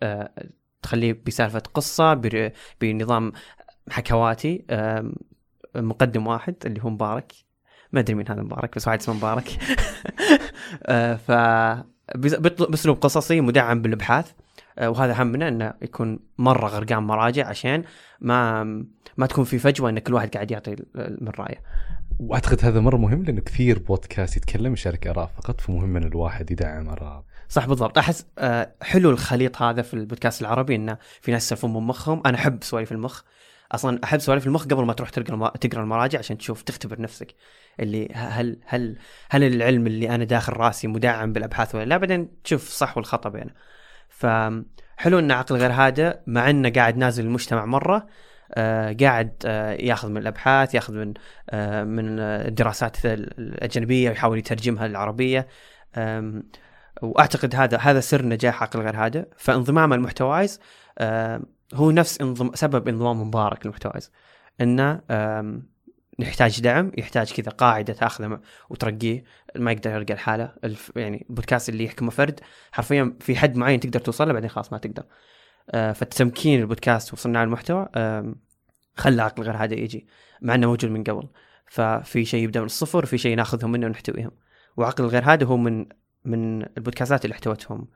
[0.00, 0.30] آه،
[0.82, 2.14] تخليه بسالفة قصة
[2.80, 3.32] بنظام
[3.90, 4.64] حكواتي
[5.76, 7.32] مقدم واحد اللي هو مبارك.
[7.92, 9.48] ما أدري مين هذا مبارك بس واحد اسمه مبارك.
[11.16, 11.30] ف
[12.16, 14.30] بس- بط- باسلوب قصصي مدعم بالابحاث.
[14.78, 17.82] آه، وهذا همنا إنه يكون مرة غرقان مراجع عشان
[18.20, 18.64] ما
[19.16, 21.60] ما تكون في فجوة إن كل واحد قاعد يعطي من رأيه.
[22.18, 26.88] وأعتقد هذا مرة مهم لأنه كثير بودكاست يتكلم يشارك أراء فقط فمهم إن الواحد يدعم
[26.88, 27.24] أراء.
[27.48, 27.98] صح بالضبط.
[27.98, 32.22] أحس آه، حلو الخليط هذا في البودكاست العربي إنه في ناس يسولفون من مخهم.
[32.26, 33.22] أنا أحب سواليف المخ.
[33.74, 37.34] أصلا أحب سواليف المخ قبل ما تروح تقرا تقرأ المراجع عشان تشوف تختبر نفسك.
[37.80, 38.98] اللي هل هل
[39.30, 43.50] هل العلم اللي أنا داخل رأسي مدعم بالأبحاث ولا لا؟ بعدين تشوف الصح والخطأ بينه.
[44.08, 48.06] فحلو إن عقل غير هادئ مع إنه قاعد نازل المجتمع مرة
[48.54, 51.14] آه قاعد آه ياخذ من الأبحاث ياخذ من
[51.50, 55.48] آه من الدراسات الأجنبية ويحاول يترجمها للعربية.
[57.02, 59.24] وأعتقد هذا هذا سر نجاح عقل غير هادئ.
[59.36, 60.60] فانضمام المحتوايز
[61.74, 64.10] هو نفس انضم سبب انضمام مبارك للمحتوايز
[64.60, 65.74] إنه آم،
[66.18, 69.24] يحتاج دعم يحتاج كذا قاعدة تأخذه وترقيه.
[69.56, 70.54] ما يقدر يرقى الحالة.
[70.64, 72.40] الف يعني البودكاست اللي يحكمه فرد.
[72.72, 75.04] حرفيا في حد معين تقدر توصل له بعدين خلاص ما تقدر.
[75.70, 78.36] آه فتمكين البودكاست وصناع المحتوى آم،
[78.96, 80.06] خلى عقل غير هادئ يجي
[80.42, 81.28] مع إنه موجود من قبل.
[81.66, 84.30] ففي شيء يبدأ من الصفر وفي شيء ناخذهم منه ونحتويهم.
[84.76, 85.86] وعقل غير هادئ هو من
[86.24, 87.88] من البودكاستات اللي احتوتهم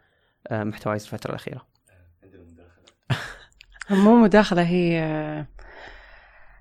[0.49, 1.78] آه، محتوايز الفترة الأخيرة.
[3.91, 4.99] مو مداخلة هي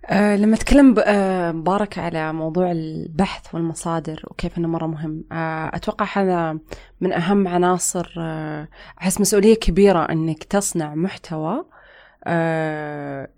[0.10, 6.06] آه، لما تكلم آه، مبارك على موضوع البحث والمصادر وكيف إنه مرة مهم آه، أتوقع
[6.14, 6.60] هذا
[7.02, 8.14] من أهم عناصر
[9.02, 11.66] أحس مسؤولية كبيرة إنك تصنع محتوى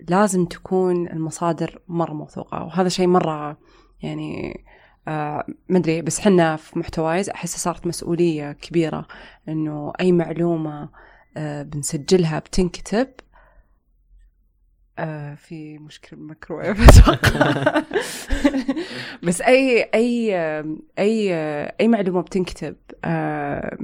[0.10, 2.64] لازم تكون المصادر مرة موثوقة.
[2.64, 3.58] وهذا شيء مرة
[4.02, 4.64] يعني
[5.70, 9.08] مدري بس حنا في محتوايز أحس صارت مسؤولية كبيرة
[9.50, 10.90] إنه أي معلومة
[11.38, 13.08] آه، بنسجلها بتنكتب
[15.04, 17.84] آه في مشكلة بالميكروويف أتوقع.
[19.24, 20.36] بس أي أي
[21.00, 21.34] أي
[21.80, 23.78] أي معلومة بتنكتب آه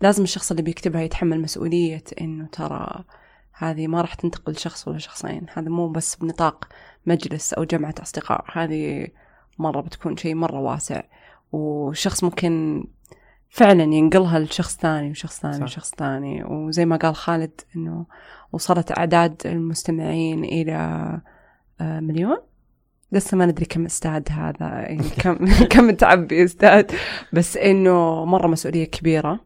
[0.00, 3.04] لازم الشخص اللي بيكتبها يتحمل مسؤولية إنه ترى
[3.52, 5.46] هذه ما راح تنتقل لشخص ولا شخصين.
[5.52, 6.68] هذا مو بس بنطاق
[7.06, 8.44] مجلس أو جمعة أصدقاء.
[8.52, 9.08] هذه
[9.58, 11.02] مرة بتكون شيء مرة واسع.
[11.52, 12.84] وشخص ممكن
[13.50, 15.64] فعلا ينقلها لشخص ثاني وشخص ثاني.
[15.64, 16.44] وشخص ثاني.
[16.44, 18.06] وزي ما قال خالد إنه
[18.52, 20.74] وصلت أعداد المستمعين إلى
[21.80, 22.38] آه، مليون.
[23.12, 26.92] لسه ما ندري كم استاد هذا يعني كم كم تعبي استاد
[27.32, 29.40] بس إنه مرة مسؤولية كبيرة.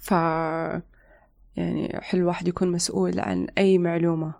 [0.00, 0.10] ف
[1.56, 4.34] يعني حلو الواحد يكون مسؤول عن أي معلومة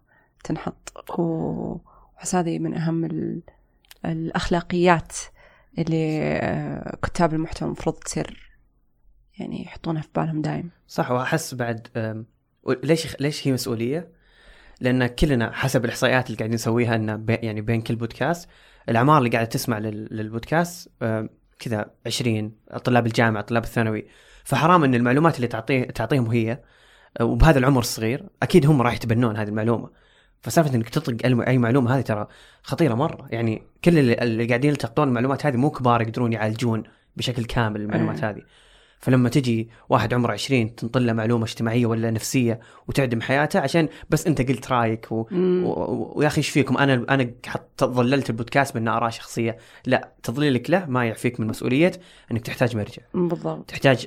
[0.44, 1.10] تنحط.
[1.18, 3.42] وحس هذه من أهم ال...
[4.04, 5.12] الأخلاقيات
[5.78, 8.50] اللي آه، كتاب المحتوى المفروض تصير
[9.38, 10.70] يعني يحطونها في بالهم دايم.
[10.88, 11.88] صح وأحس بعد
[12.84, 14.08] ليش ليش هي مسؤولية؟
[14.80, 18.48] لأن كلنا حسب الإحصائيات اللي قاعدين نسويها ان بي يعني بين كل بودكاست
[18.88, 20.88] الأعمار اللي قاعدة تسمع لل- للبودكاست
[21.58, 22.52] كذا 20
[22.84, 24.06] طلاب الجامعة طلاب الثانوي.
[24.44, 26.60] فحرام إن المعلومات اللي تعطيه تعطيهم هي
[27.20, 29.90] أه، وبهذا العمر الصغير أكيد هم راح يتبنون هذه المعلومة.
[30.44, 32.26] فسالفة إنك تطلق أي معلومة هذه ترى
[32.62, 33.26] خطيرة مرة.
[33.30, 36.82] يعني كل اللي, اللي قاعدين يلتقطون المعلومات هذه مو كبار يقدرون يعالجون
[37.16, 38.30] بشكل كامل المعلومات أه.
[38.30, 38.42] هذه.
[39.00, 44.26] فلما تجي واحد عمره 20 تنطل له معلومة اجتماعية ولا نفسية وتعدم حياته عشان بس
[44.26, 45.14] أنت قلت رأيك و...
[45.14, 45.26] و...
[45.32, 49.56] و- ويا أخي إيش فيكم؟ أنا أنا حط ظللت البودكاست بأن اراء شخصية.
[49.86, 51.92] لا تضليلك له ما يعفيك من مسؤولية
[52.32, 53.02] إنك تحتاج مرجع.
[53.14, 53.70] بالضبط.
[53.70, 54.06] تحتاج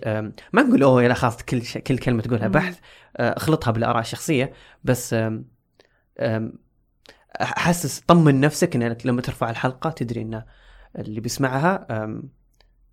[0.54, 1.78] ما نقول أوه يلا خلاص كل ش...
[1.78, 2.48] كل كلمة تقولها.
[2.48, 2.78] بحث
[3.18, 4.52] أه، اخلطها بالآراء الشخصية
[4.84, 5.16] بس
[7.42, 10.44] أحسس طمن نفسك إنك لما ترفع الحلقة تدري إن
[10.96, 11.88] اللي بيسمعها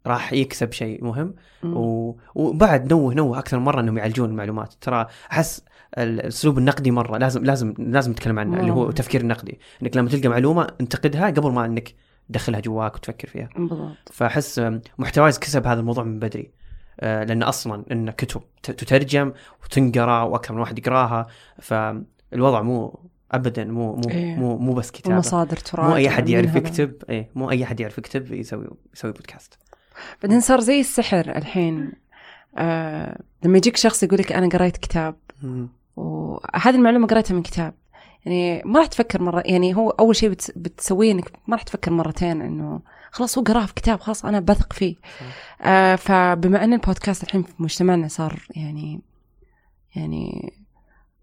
[0.06, 1.34] راح يكسب شيء مهم.
[1.64, 2.12] و...
[2.34, 4.74] وبعد نوه نوه أكثر مرة إنهم يعالجون المعلومات.
[4.80, 5.64] ترى أحس
[5.98, 8.88] الأسلوب النقدي مرة لازم لازم لازم نتكلم عنه اللي هو.
[8.88, 11.94] التفكير النقدي إنك لما تلقى معلومة انتقدها قبل ما إنك
[12.28, 13.48] تدخلها جواك وتفكر فيها.
[13.56, 13.96] بالضبط.
[14.12, 14.62] فأحس
[14.98, 16.50] محتوايز كسب هذا الموضوع من بدري.
[17.00, 19.32] آه، لأن أصلا ان كتب تترجم
[19.64, 21.26] وتنقرأ وأكثر من واحد يقراها.
[21.60, 23.00] فالوضع مو
[23.32, 24.36] ابدا مو مو إيه.
[24.36, 25.16] مو, مو بس كتابة.
[25.16, 26.56] ومصادر تراجع مو أي أحد من يعرف.
[26.56, 29.58] يكتب إيه مو أي أحد يعرف يكتب يسوي يسوي بودكاست
[30.22, 31.92] بعدين صار زي السحر الحين.
[32.58, 35.16] آه لما يجيك شخص يقول لك أنا قريت كتاب.
[35.96, 37.74] وهذه المعلومة قريتها من كتاب.
[38.24, 41.90] يعني ما راح تفكر مرة يعني هو أول شيء بتس بتسويه إنك ما راح تفكر
[41.90, 44.96] مرتين إنه خلاص هو قراه في كتاب خلاص أنا بثق فيه.
[45.62, 49.00] آه فبما أن البودكاست الحين في مجتمعنا صار يعني
[49.96, 50.52] يعني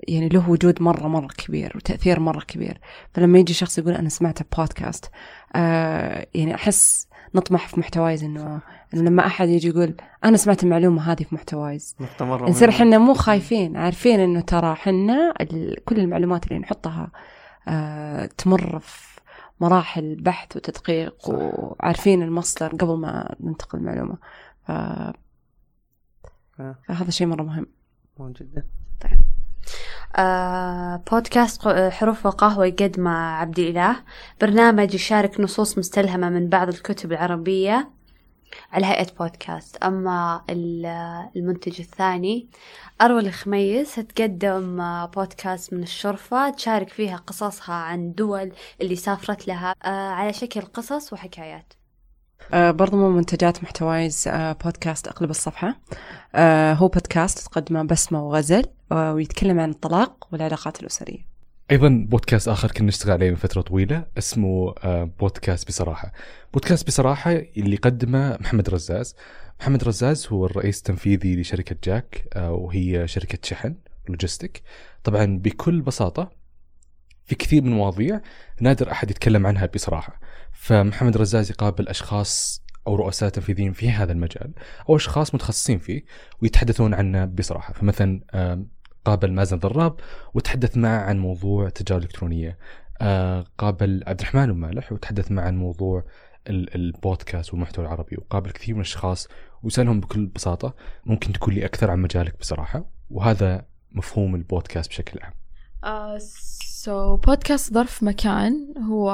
[0.08, 2.80] يعني له وجود مرة مرة كبير وتأثير مرة كبير
[3.14, 5.12] فلما يجي شخص يقول أنا سمعت بودكاست
[5.56, 8.62] آه يعني أحس نطمح في محتوايز انه
[8.94, 12.70] لما أحد يجي يقول أنا سمعت المعلومة هذه في محتوايز نقطة مرة نصير.
[12.70, 15.34] إحنا مو خايفين عارفين إنه ترى حنا
[15.86, 17.12] كل المعلومات اللي نحطها
[17.68, 19.22] آه تمر في
[19.62, 21.34] مراحل بحث وتدقيق صح.
[21.34, 24.18] وعارفين المصدر قبل ما ننتقل المعلومة
[24.68, 24.72] ف...
[24.72, 25.14] آه.
[26.88, 27.66] فهذا شيء مرة مهم
[28.20, 28.66] مهم جدا
[30.16, 33.96] آه بودكاست ق- حروف وقهوة يقدمه عبد الإله.
[34.42, 37.90] برنامج يشارك نصوص مستلهمة من بعض الكتب العربية
[38.72, 39.78] على هيئة بودكاست.
[39.78, 42.50] أما ال- المنتج الثاني
[43.02, 46.50] أروى الخميس تقدم آه، بودكاست من الشرفة.
[46.50, 48.52] تشارك فيها قصصها عن دول
[48.82, 49.76] اللي سافرت لها.
[49.84, 51.74] آه على شكل قصص وحكايات.
[51.74, 51.81] آه
[52.54, 55.80] برضو من منتجات محتوايز آه بودكاست أقلب الصفحة.
[56.36, 61.32] آه هو بودكاست تقدمه بسمة وغزل آه ويتكلم عن الطلاق والعلاقات الأسرية.
[61.72, 66.12] أيضا بودكاست آخر كنا نشتغل عليه من فترة طويلة اسمه آه، بودكاست بصراحة.
[66.54, 69.16] بودكاست بصراحة اللي قدمه محمد رزاز.
[69.62, 73.76] محمد رزاز هو الرئيس التنفيذي لشركة جاك آه، وهي شركة شحن
[74.10, 74.62] logistic
[75.04, 76.32] طبعا بكل بساطة
[77.26, 78.22] في كثير من المواضيع
[78.62, 80.20] نادر أحد يتكلم عنها بصراحة.
[80.54, 84.54] فمحمد رزاز يقابل أشخاص أو رؤساء تنفيذيين في هذا المجال
[84.90, 86.04] أو أشخاص متخصصين فيه
[86.42, 87.74] ويتحدثون عنه بصراحة.
[87.74, 88.66] فمثلا آه،
[89.06, 89.96] قابل مازن ضراب
[90.34, 92.58] وتحدث معه عن موضوع التجارة الإلكترونية
[93.02, 96.04] آه، قابل عبد الرحمن المالح وتحدث معه عن موضوع
[96.50, 98.18] ال- البودكاست والمحتوى العربي.
[98.18, 99.28] وقابل كثير من الأشخاص
[99.64, 100.76] وسألهم بكل بساطة
[101.06, 105.34] ممكن تقول لي أكثر عن مجالك بصراحة؟ وهذا مفهوم البودكاست بشكل عام.
[106.84, 109.12] سو بودكاست ظرف مكان هو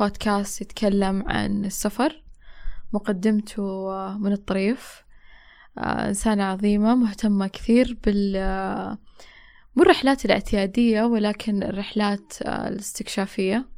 [0.00, 2.22] بودكاست يتكلم عن السفر
[2.92, 3.88] مقدمته
[4.18, 5.04] من الطريف.
[5.78, 8.36] آه، إنسانة عظيمة مهتمة كثير بال
[9.76, 13.68] مو الرحلات الاعتيادية ولكن الرحلات آه، الاستكشافية.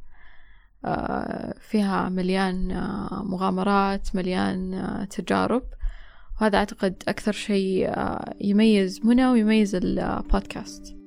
[0.85, 2.67] آه، فيها مليان
[3.11, 5.63] مغامرات مليان تجارب.
[6.41, 7.93] وهذا أعتقد أكثر شيء
[8.41, 10.97] يميز منى ويميز البودكاست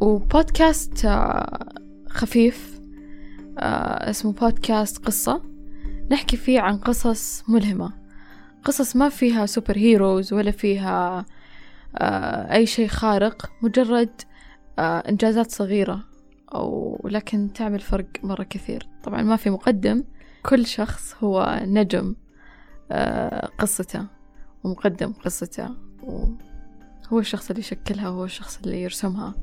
[0.00, 1.68] وبودكاست آه،
[2.08, 2.80] خفيف
[3.58, 5.42] آه، اسمه بودكاست قصة.
[6.10, 7.92] نحكي فيه عن قصص ملهمة.
[8.64, 11.26] قصص ما فيها سوبر هيروز ولا فيها
[11.96, 14.20] آه، أي شيء خارق مجرد
[14.78, 16.04] إنجازات صغيرة
[16.54, 18.88] أو لكن تعمل فرق مرة كثير.
[19.04, 20.04] طبعا ما في مقدم
[20.42, 22.14] كل شخص هو نجم
[23.58, 24.06] قصته
[24.64, 25.68] ومقدم قصته.
[26.02, 29.34] وهو الشخص اللي يشكلها وهو الشخص اللي يرسمها.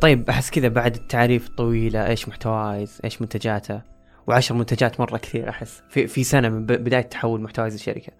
[0.00, 3.80] طيب أحس كذا بعد التعريف الطويله إيش محتوايز؟ إيش منتجاته؟
[4.26, 5.82] وعشر منتجات مرة كثير أحس.
[5.88, 8.12] في في سنة من بداية تحول محتوايز الشركة.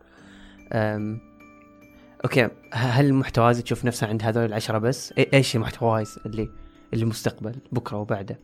[0.73, 1.21] أم،
[2.25, 2.49] أوكي.
[2.73, 6.49] هل محتوايز تشوف نفسها عند هذول العشرة بس؟ إيش محتوايز اللي
[6.95, 8.39] اللي مستقبل بكرة وبعده؟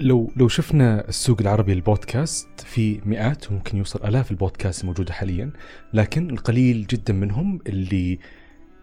[0.00, 5.50] لو لو شفنا السوق العربي للبودكاست في مئات وممكن يوصل آلاف البودكاست الموجودة حاليا
[5.92, 8.18] لكن القليل جدا منهم اللي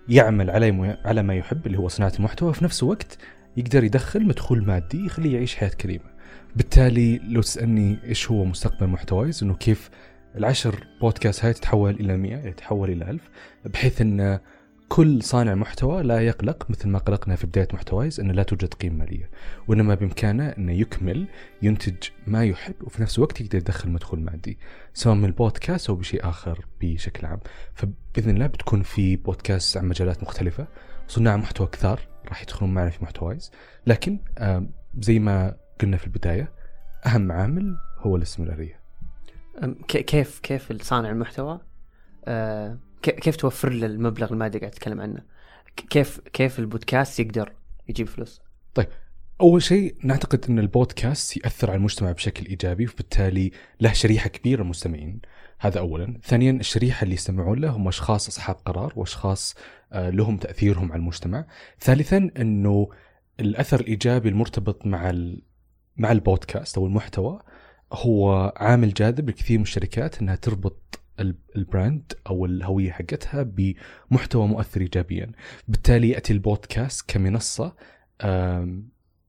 [0.09, 3.17] يعمل على على ما يحب اللي هو صناعة المحتوى في نفس الوقت
[3.57, 6.15] يقدر يدخل مدخول مادي يخليه يعيش حياة كريمة.
[6.55, 9.89] بالتالي لو تسألني إيش هو مستقبل محتوايز إنه كيف
[10.37, 13.29] العشر بودكاست هاي تتحول إلى مئة تتحول إلى ألف
[13.65, 14.39] بحيث أن
[14.95, 18.95] كل صانع محتوى لا يقلق مثل ما قلقنا في بداية محتوايز أنه لا توجد قيمة
[18.95, 19.29] مالية
[19.67, 21.27] وإنما بإمكانه أنه يكمل
[21.61, 21.95] ينتج
[22.27, 24.57] ما يحب وفي نفس الوقت يقدر يدخل مدخول مادي
[24.93, 27.39] سواء من البودكاست أو بشيء آخر بشكل عام.
[27.73, 30.67] فبإذن الله بتكون في بودكاست عن مجالات مختلفة
[31.07, 33.51] صناع محتوى كثار راح يدخلون معنا في محتوايز.
[33.87, 34.19] لكن
[34.99, 36.51] زي ما قلنا في البداية
[37.05, 38.79] أهم عامل هو الاستمرارية.
[39.87, 41.59] كيف كيف صانع المحتوى؟
[42.27, 42.77] ك-
[43.09, 45.23] كيف توفر له المبلغ المادي قاعد أتكلم عنه؟
[45.89, 47.53] كيف كيف البودكاست يقدر
[47.89, 48.41] يجيب فلوس؟
[49.41, 54.65] أول شيء نعتقد إن البودكاست يأثر على المجتمع بشكل إيجابي وبالتالي له شريحة كبيرة من
[54.65, 55.21] المستمعين
[55.59, 56.19] هذا اولا.
[56.23, 59.55] ثانيا الشريحة اللي يستمعون له هم أشخاص أصحاب قرار وأشخاص
[59.93, 61.45] آه، لهم تأثيرهم على المجتمع.
[61.79, 62.89] ثالثا إنه
[63.39, 65.13] الأثر الإيجابي المرتبط مع.
[65.97, 67.39] مع البودكاست أو المحتوى
[67.93, 70.99] هو عامل جاذب لكثير من الشركات إنها تربط
[71.55, 75.31] البراند أو الهوية حقتها بمحتوى مؤثر ايجابيا.
[75.67, 77.75] بالتالي يأتي البودكاست كمنصة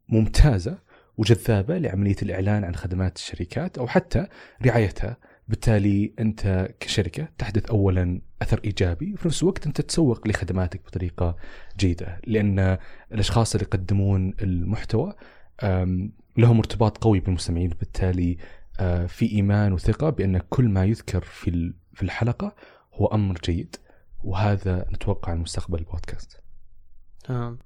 [0.08, 0.78] ممتازة
[1.16, 4.26] وجذابة لعملية الإعلان عن خدمات الشركات أو حتى
[4.66, 5.16] رعايتها.
[5.48, 11.36] بالتالي أنت كشركة تحدث اولا أثر إيجابي وفي نفس الوقت أنت تسوق لخدماتك بطريقة
[11.78, 12.78] جيدة لأن
[13.12, 15.14] الأشخاص اللي يقدمون المحتوى
[16.36, 17.68] لهم ارتباط قوي بالمستمعين.
[17.68, 18.38] بالتالي
[19.08, 22.54] في إيمان وثقة بأن كل ما يذكر في في الحلقة
[22.94, 23.76] هو أمر جيد
[24.22, 26.40] وهذا نتوقع مستقبل البودكاست.
[27.24, 27.58] تمام.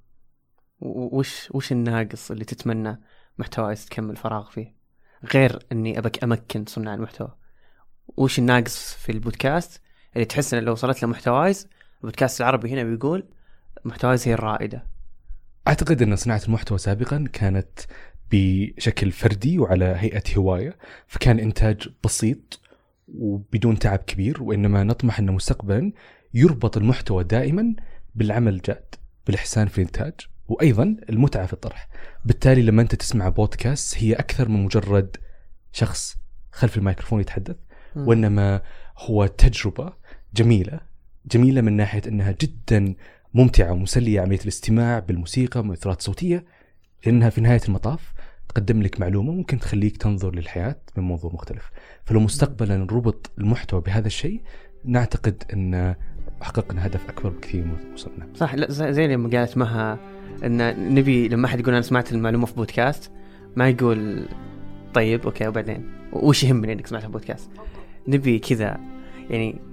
[0.81, 3.01] وش وش الناقص اللي تتمنى
[3.39, 4.75] محتوايز تكمل فراغ فيه؟
[5.35, 7.37] غير إني ابك أمكن صناع المحتوى.
[8.17, 9.81] وش الناقص في البودكاست؟
[10.15, 13.29] اللي تحس إن لو وصلت له محتوايز البودكاست العربي هنا بيقول
[13.85, 14.87] محتوايز هي الرائدة.
[15.69, 17.81] أعتقد إن صناعة المحتوى سابقا كانت
[18.31, 20.77] بشكل فردي وعلى هيئة هواية
[21.07, 22.61] فكان إنتاج بسيط
[23.09, 25.93] وبدون تعب كبير وإنما نطمح ان مستقبلا
[26.35, 27.75] يربط المحتوى دائما
[28.15, 28.95] بالعمل الجاد
[29.27, 30.13] بالإحسان في الإنتاج
[30.49, 31.89] وأيضا المتعة في الطرح.
[32.25, 35.17] بالتالي لما أنت تسمع بودكاست هي أكثر من مجرد
[35.73, 36.17] شخص
[36.53, 37.57] خلف الميكروفون يتحدث
[37.97, 38.63] وإنما
[38.99, 39.93] هو تجربة
[40.35, 40.81] جميلة
[41.27, 42.95] جميلة من ناحية إنها جدا
[43.35, 46.45] ممتعة ومسلية عملية الاستماع بالموسيقى مؤثرات صوتية
[47.07, 48.13] لأنها في نهاية المطاف
[48.55, 51.71] تقدم لك معلومة ممكن تخليك تنظر للحياة من منظور مختلف.
[52.05, 54.41] فلو مستقبلا ربط المحتوى بهذا الشيء
[54.85, 55.95] نعتقد أن
[56.41, 58.29] حققنا هدف أكبر بكثير من وصلنا.
[58.35, 59.99] صح لا زي لما قالت مها
[60.45, 63.13] أن نبي لما أحد يقول أنا سمعت المعلومة في بودكاست
[63.57, 64.29] ما يقول
[64.95, 67.51] طيب okay وبعدين؟ وش يهمني إنك سمعتها في بودكاست؟
[68.09, 68.81] نبي كذا
[69.31, 69.70] يعني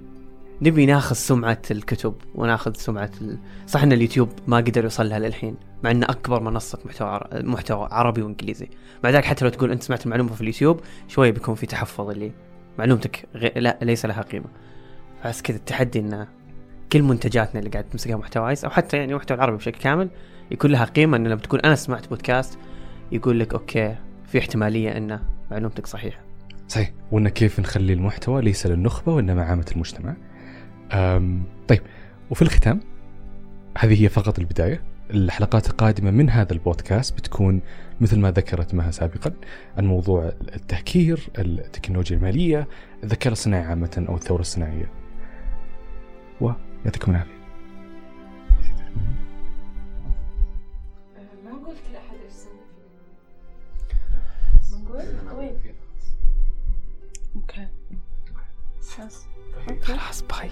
[0.62, 3.38] نبي ناخذ سمعة الكتب وناخذ سمعة ال...
[3.66, 7.20] صح إن اليوتيوب ما قدر يوصل لها للحين مع إنه أكبر منصة محتوى.
[7.32, 8.68] محتوى عربي وإنجليزي.
[9.04, 12.32] مع ذلك حتى لو تقول أنت سمعت المعلومة في اليوتيوب شوية بيكون في تحفظ اللي
[12.78, 13.52] معلومتك غي...
[13.56, 14.46] لا ليس لها قيمة.
[15.24, 16.28] بس كذا التحدي انه
[16.92, 20.10] كل منتجاتنا اللي قاعد تمسكها محتوايز أو حتى يعني محتوى العربي بشكل كامل
[20.50, 21.16] يكون لها قيمة.
[21.16, 22.58] إن لما تكون أنا سمعت بودكاست
[23.12, 23.96] يقول لك أوكي
[24.26, 26.20] في احتمالية إن معلومتك صحيحة.
[26.68, 26.92] صحيح.
[27.12, 30.16] وإن كيف نخلي المحتوى ليس للنخبة وإنما عامة المجتمع.
[31.68, 31.82] طيب
[32.30, 32.80] وفي الختام
[33.78, 34.82] هذه هي فقط البداية.
[35.10, 37.60] الحلقات القادمة من هذا البودكاست بتكون
[38.00, 39.32] مثل ما ذكرت مها سابقا
[39.76, 42.68] عن موضوع التهكير، التكنولوجيا المالية،
[43.04, 44.90] الذكاء الصناعي عامة أو الثورة الصناعية.
[46.40, 47.38] ويعطيكم العافية.
[57.36, 57.68] أوكي.
[59.82, 60.50] خلاص باي.